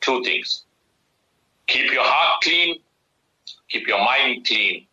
Two 0.00 0.22
things. 0.22 0.64
Keep 1.66 1.92
your 1.92 2.04
heart 2.04 2.42
clean 2.42 2.78
clean 3.67 3.69
keep 3.69 3.89
your 3.89 4.01
mind 4.01 4.45
clean 4.47 4.85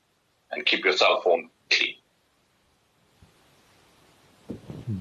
and 0.53 0.65
keep 0.65 0.87
your 0.87 0.97
cell 0.97 1.17
phone 1.25 1.49
clean. 1.71 1.95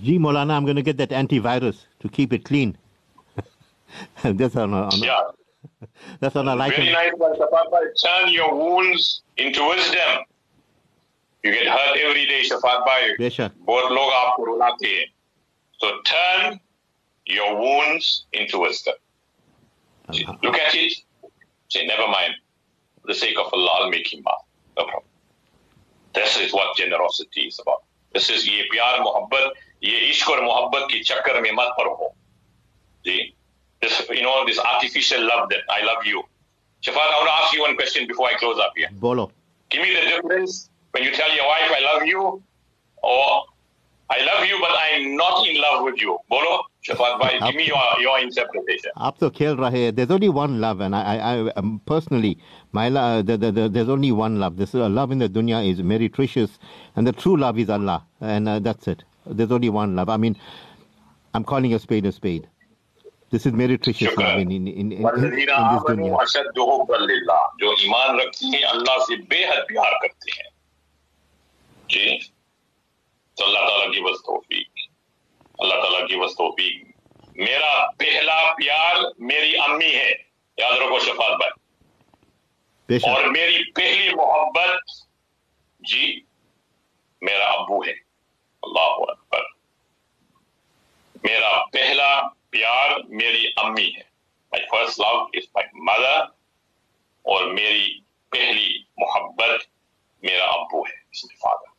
Gee, 0.03 0.19
Molana, 0.19 0.51
I'm 0.51 0.65
going 0.65 0.75
to 0.75 0.83
get 0.83 0.97
that 0.97 1.09
antivirus 1.09 1.85
to 1.99 2.09
keep 2.09 2.31
it 2.31 2.45
clean. 2.45 2.77
that's 4.23 4.55
on 4.55 4.73
a, 4.73 4.83
on 4.83 4.93
a, 4.93 4.97
yeah. 4.97 5.21
That's 6.19 6.35
on 6.35 6.47
a 6.47 6.55
like. 6.55 6.75
Very 6.75 6.91
nice, 6.91 7.11
Papa. 7.17 7.79
Turn 8.03 8.29
your 8.29 8.53
wounds 8.55 9.21
into 9.37 9.67
wisdom. 9.67 10.23
You 11.43 11.51
get 11.51 11.67
hurt 11.67 11.97
every 11.97 12.25
day, 12.25 12.43
Shafat 12.49 12.85
Bhai. 12.85 13.15
बेशक 13.19 13.51
बहुत 13.67 13.91
लोग 13.91 14.11
आपको 14.13 14.45
रुलाते 14.45 14.87
हैं. 14.87 15.05
So 15.81 15.91
turn 16.03 16.59
your 17.25 17.55
wounds 17.59 18.25
into 18.33 18.59
wisdom. 18.59 18.95
Look 20.43 20.57
at 20.57 20.75
it. 20.75 20.93
Say, 21.69 21.85
never 21.85 22.07
mind. 22.07 22.33
the 23.04 23.14
sake 23.14 23.38
of 23.38 23.52
Allah, 23.52 23.90
make 23.90 24.12
him 24.12 24.22
maal. 24.22 24.46
No 24.76 24.84
problem. 24.84 25.10
This 26.14 26.38
is 26.38 26.52
what 26.52 26.76
generosity 26.76 27.42
is 27.42 27.58
about. 27.60 27.82
This 28.14 28.30
is 28.30 28.46
ये 28.48 28.62
प्यार 28.72 29.00
मोहब्बत 29.02 29.54
ये 29.84 29.98
इश्क 30.10 30.28
और 30.30 30.42
मोहब्बत 30.44 30.86
के 30.90 31.02
चक्कर 31.04 31.40
में 31.42 31.50
मत 31.52 31.74
पड़ो 31.78 32.12
जी 33.06 33.34
this 33.82 33.96
you 34.10 34.22
know 34.26 34.34
this 34.46 34.58
artificial 34.58 35.24
love 35.30 35.48
that 35.50 35.64
I 35.68 35.82
love 35.84 36.06
you 36.10 36.22
Shafat, 36.82 36.96
I 36.96 37.16
want 37.16 37.28
to 37.28 37.34
ask 37.40 37.54
you 37.54 37.62
one 37.62 37.76
question 37.76 38.06
before 38.06 38.28
I 38.28 38.34
close 38.34 38.58
up 38.58 38.72
here 38.76 38.88
Bolo. 38.92 39.30
give 39.70 39.82
me 39.82 39.90
the 39.94 40.04
difference 40.10 40.70
when 40.92 41.02
you 41.02 41.10
tell 41.18 41.34
your 41.34 41.46
wife 41.46 41.74
I 41.78 41.80
love 41.88 42.06
you 42.06 42.22
or 43.02 43.26
I 44.16 44.22
love 44.30 44.46
you 44.46 44.58
but 44.60 44.72
I'm 44.84 45.16
not 45.16 45.46
in 45.48 45.60
love 45.60 45.82
with 45.84 46.00
you 46.00 46.18
Bolo. 46.30 46.54
Shafat 46.88 47.18
bhai 47.20 47.32
give 47.46 47.56
me 47.56 47.66
your 47.66 47.82
your 48.06 48.16
interpretation 48.20 48.90
आप 48.96 49.18
तो 49.20 49.30
खेल 49.40 49.56
रहे 49.64 49.90
there's 49.98 50.14
only 50.18 50.32
one 50.38 50.60
love 50.66 50.80
and 50.86 50.94
I 50.94 51.02
I, 51.14 51.16
I 51.34 51.52
um, 51.62 51.80
personally 51.92 52.36
my 52.73 52.89
lo- 52.89 53.21
the, 53.21 53.37
the, 53.37 53.51
the, 53.51 53.69
there's 53.69 53.89
only 53.89 54.11
one 54.11 54.39
love 54.39 54.57
this 54.57 54.75
uh, 54.75 54.87
love 54.89 55.11
in 55.11 55.19
the 55.19 55.29
dunya 55.29 55.67
is 55.67 55.81
meretricious 55.81 56.57
and 56.95 57.07
the 57.07 57.11
true 57.11 57.35
love 57.37 57.57
is 57.57 57.69
Allah 57.69 58.05
and 58.21 58.47
uh, 58.47 58.59
that's 58.59 58.87
it 58.87 59.03
there's 59.25 59.51
only 59.51 59.69
one 59.69 59.95
love 59.95 60.09
I 60.09 60.17
mean 60.17 60.35
I'm 61.33 61.43
calling 61.43 61.73
a 61.73 61.79
spade 61.79 62.05
a 62.05 62.11
spade 62.11 62.47
this 63.31 63.45
is 63.45 63.53
meretricious 63.53 64.09
शुक्र 64.09 64.23
love 64.23 64.39
in, 64.39 64.51
in, 64.51 64.67
in, 64.67 64.91
in, 64.91 64.91
in, 64.91 64.97
in 64.97 65.05
वल्लज़ीन 65.05 65.45
this 65.45 65.55
आमनू 65.55 65.95
dunya 65.95 66.21
अशद्दु 66.21 66.63
हुब्बन 66.71 67.07
लिल्लाह 67.13 67.41
जो 67.61 67.73
ईमान 67.85 68.19
रखते 68.19 68.45
हैं 68.55 68.63
अल्लाह 68.73 68.97
से 69.07 69.15
बेहद 69.33 69.65
प्यार 69.71 69.97
करते 70.03 70.37
हैं 70.37 70.49
जी 71.89 72.05
तो 73.37 73.45
अल्लाह 73.45 73.67
ताला 73.69 73.87
की 73.93 74.01
बस 74.09 74.21
तौफीक 74.25 74.87
अल्लाह 75.59 75.77
ताला 75.83 76.05
की 76.07 76.19
बस 76.21 76.35
तौफीक 76.37 76.85
मेरा 77.47 77.73
पहला 77.99 78.37
प्यार 78.55 78.95
मेरी 79.31 79.53
अम्मी 79.65 79.91
है 79.91 80.11
याद 80.57 80.73
रखो 80.81 80.99
शफात 81.05 81.37
भाई 81.41 81.51
اور 82.88 83.24
میری 83.24 83.72
پہلی 83.72 84.14
محبت 84.14 84.80
جی 85.80 86.20
میرا 87.20 87.46
ابو 87.46 87.86
ہے۔ 87.86 87.92
اللہ 88.62 89.10
اکبر۔ 89.10 89.40
میرا 91.22 91.64
پہلا 91.72 92.22
پیار 92.50 92.90
میری 93.08 93.48
امی 93.56 93.86
ہے۔ 93.86 94.02
My 94.52 94.66
first 94.66 95.00
love 95.00 95.06
is 95.06 95.42
my 95.54 95.82
mother 95.82 96.20
اور 97.22 97.44
میری 97.44 98.00
پہلی 98.30 98.82
محبت 98.96 99.60
میرا 100.22 100.44
ابو 100.44 100.82
ہے، 100.82 100.96
اس 101.12 101.24
میں 101.24 101.36
فادر 101.36 101.70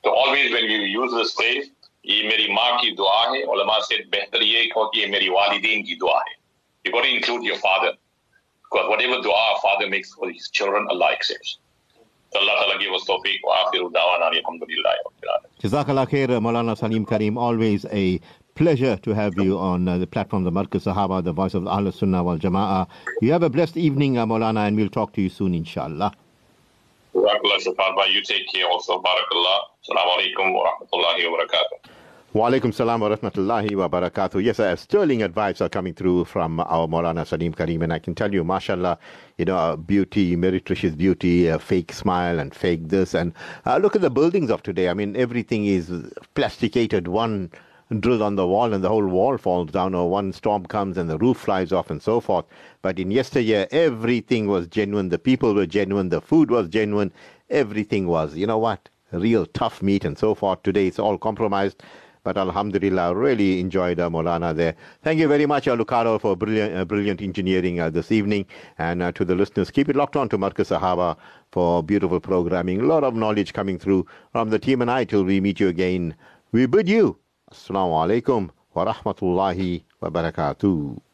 تو 0.00 0.20
always 0.20 0.52
when 0.52 0.64
you 0.64 0.82
use 0.82 1.26
this 1.26 1.36
phrase 1.36 1.72
یہ 2.02 2.28
میری 2.28 2.48
ماں 2.52 2.70
کی 2.70 2.90
دعا 2.90 3.22
ہے۔ 3.22 3.42
علماء 3.42 3.78
سے 3.78 4.04
بہتر 4.04 4.40
یہ 4.40 4.64
کہ 4.64 4.98
یہ 4.98 5.06
میری 5.06 5.28
والدین 5.28 5.84
کی 5.84 5.94
دعا 5.94 6.18
ہے۔ 6.18 6.34
You 6.84 6.92
got 6.92 7.04
include 7.08 7.44
your 7.44 7.56
father 7.56 7.90
because 8.70 8.88
whatever 8.88 9.20
dua 9.22 9.56
father 9.62 9.88
makes 9.88 10.12
for 10.14 10.30
his 10.30 10.48
children 10.50 10.86
Allah 10.90 11.10
accepts 11.12 11.58
so 12.32 12.40
Allah 12.40 12.54
Ta'ala 12.60 12.78
give 12.78 12.92
us 12.92 13.04
tawfiq 13.08 13.38
wa 13.44 13.56
akhiru 13.64 13.90
da'wana 13.90 14.30
alhamdulillahi 14.32 14.98
Jazakallah 15.62 16.06
khair, 16.08 16.30
uh, 16.30 16.40
Maulana 16.40 16.76
Salim 16.76 17.04
Karim. 17.06 17.36
Always 17.38 17.84
a 17.86 18.20
pleasure 18.54 18.96
to 18.98 19.14
have 19.14 19.32
you 19.38 19.58
on 19.58 19.88
uh, 19.88 19.98
the 19.98 20.06
platform, 20.06 20.44
the 20.44 20.52
Markaz 20.52 20.84
Sahaba, 20.84 21.24
the 21.24 21.32
voice 21.32 21.54
of 21.54 21.66
Ahl 21.66 21.90
Sunnah 21.90 22.22
wal 22.22 22.38
Jama'ah. 22.38 22.86
You 23.22 23.32
have 23.32 23.42
a 23.42 23.50
blessed 23.50 23.76
evening, 23.76 24.18
uh, 24.18 24.26
Maulana, 24.26 24.68
and 24.68 24.76
we'll 24.76 24.88
talk 24.88 25.14
to 25.14 25.22
you 25.22 25.30
soon, 25.30 25.54
inshallah. 25.54 26.12
Barakallah 27.14 27.58
Shafat 27.58 27.96
bhai 27.96 28.06
you 28.12 28.22
take 28.22 28.46
care 28.52 28.66
also 28.66 29.02
barakallah 29.02 29.58
assalamu 29.82 30.10
alaikum 30.18 30.52
wa 30.54 30.70
rahmatullahi 30.70 31.30
wa 31.30 31.38
barakatuh 31.38 31.87
Wa 32.34 32.50
alaikum 32.50 32.74
salam 32.74 33.00
wa 33.00 33.08
rahmatullahi 33.08 33.74
wa 33.74 33.88
barakatuh. 33.88 34.44
Yes, 34.44 34.60
uh, 34.60 34.76
sterling 34.76 35.22
advice 35.22 35.62
are 35.62 35.70
coming 35.70 35.94
through 35.94 36.26
from 36.26 36.60
our 36.60 36.86
Maulana 36.86 37.26
Salim 37.26 37.54
Karim, 37.54 37.80
and 37.80 37.90
I 37.90 37.98
can 37.98 38.14
tell 38.14 38.34
you, 38.34 38.44
mashallah, 38.44 38.98
you 39.38 39.46
know, 39.46 39.56
uh, 39.56 39.76
beauty, 39.76 40.36
meretricious 40.36 40.94
beauty, 40.94 41.50
uh, 41.50 41.56
fake 41.56 41.90
smile 41.90 42.38
and 42.38 42.54
fake 42.54 42.88
this. 42.88 43.14
And 43.14 43.32
uh, 43.64 43.78
look 43.78 43.96
at 43.96 44.02
the 44.02 44.10
buildings 44.10 44.50
of 44.50 44.62
today. 44.62 44.90
I 44.90 44.92
mean, 44.92 45.16
everything 45.16 45.64
is 45.64 45.90
plasticated. 46.34 47.08
One 47.08 47.50
drill 47.98 48.22
on 48.22 48.36
the 48.36 48.46
wall 48.46 48.74
and 48.74 48.84
the 48.84 48.90
whole 48.90 49.06
wall 49.06 49.38
falls 49.38 49.70
down, 49.70 49.94
or 49.94 50.10
one 50.10 50.34
storm 50.34 50.66
comes 50.66 50.98
and 50.98 51.08
the 51.08 51.16
roof 51.16 51.38
flies 51.38 51.72
off, 51.72 51.88
and 51.90 52.02
so 52.02 52.20
forth. 52.20 52.44
But 52.82 52.98
in 52.98 53.10
yesteryear, 53.10 53.68
everything 53.70 54.48
was 54.48 54.66
genuine. 54.66 55.08
The 55.08 55.18
people 55.18 55.54
were 55.54 55.64
genuine. 55.64 56.10
The 56.10 56.20
food 56.20 56.50
was 56.50 56.68
genuine. 56.68 57.10
Everything 57.48 58.06
was, 58.06 58.36
you 58.36 58.46
know 58.46 58.58
what, 58.58 58.90
real 59.12 59.46
tough 59.46 59.80
meat 59.80 60.04
and 60.04 60.18
so 60.18 60.34
forth. 60.34 60.62
Today, 60.62 60.88
it's 60.88 60.98
all 60.98 61.16
compromised. 61.16 61.82
But 62.28 62.36
Alhamdulillah, 62.36 63.14
really 63.14 63.58
enjoyed 63.58 63.98
uh, 63.98 64.10
Molana 64.10 64.54
there. 64.54 64.74
Thank 65.02 65.18
you 65.18 65.28
very 65.28 65.46
much, 65.46 65.66
uh, 65.66 66.18
for 66.18 66.36
brilliant, 66.36 66.76
uh, 66.76 66.84
brilliant 66.84 67.22
engineering 67.22 67.80
uh, 67.80 67.88
this 67.88 68.12
evening. 68.12 68.44
And 68.76 69.02
uh, 69.02 69.12
to 69.12 69.24
the 69.24 69.34
listeners, 69.34 69.70
keep 69.70 69.88
it 69.88 69.96
locked 69.96 70.14
on 70.14 70.28
to 70.28 70.36
Markaz 70.36 70.68
Sahaba 70.78 71.16
for 71.52 71.82
beautiful 71.82 72.20
programming. 72.20 72.82
A 72.82 72.84
lot 72.84 73.02
of 73.02 73.14
knowledge 73.14 73.54
coming 73.54 73.78
through 73.78 74.04
from 74.32 74.50
the 74.50 74.58
team 74.58 74.82
and 74.82 74.90
I 74.90 75.04
till 75.04 75.24
we 75.24 75.40
meet 75.40 75.58
you 75.58 75.68
again. 75.68 76.14
We 76.52 76.66
bid 76.66 76.86
you 76.86 77.16
Assalamu 77.50 77.96
alaikum 78.04 78.50
wa 78.74 78.84
rahmatullahi 78.92 79.84
wa 80.02 80.10
barakatuh. 80.10 81.07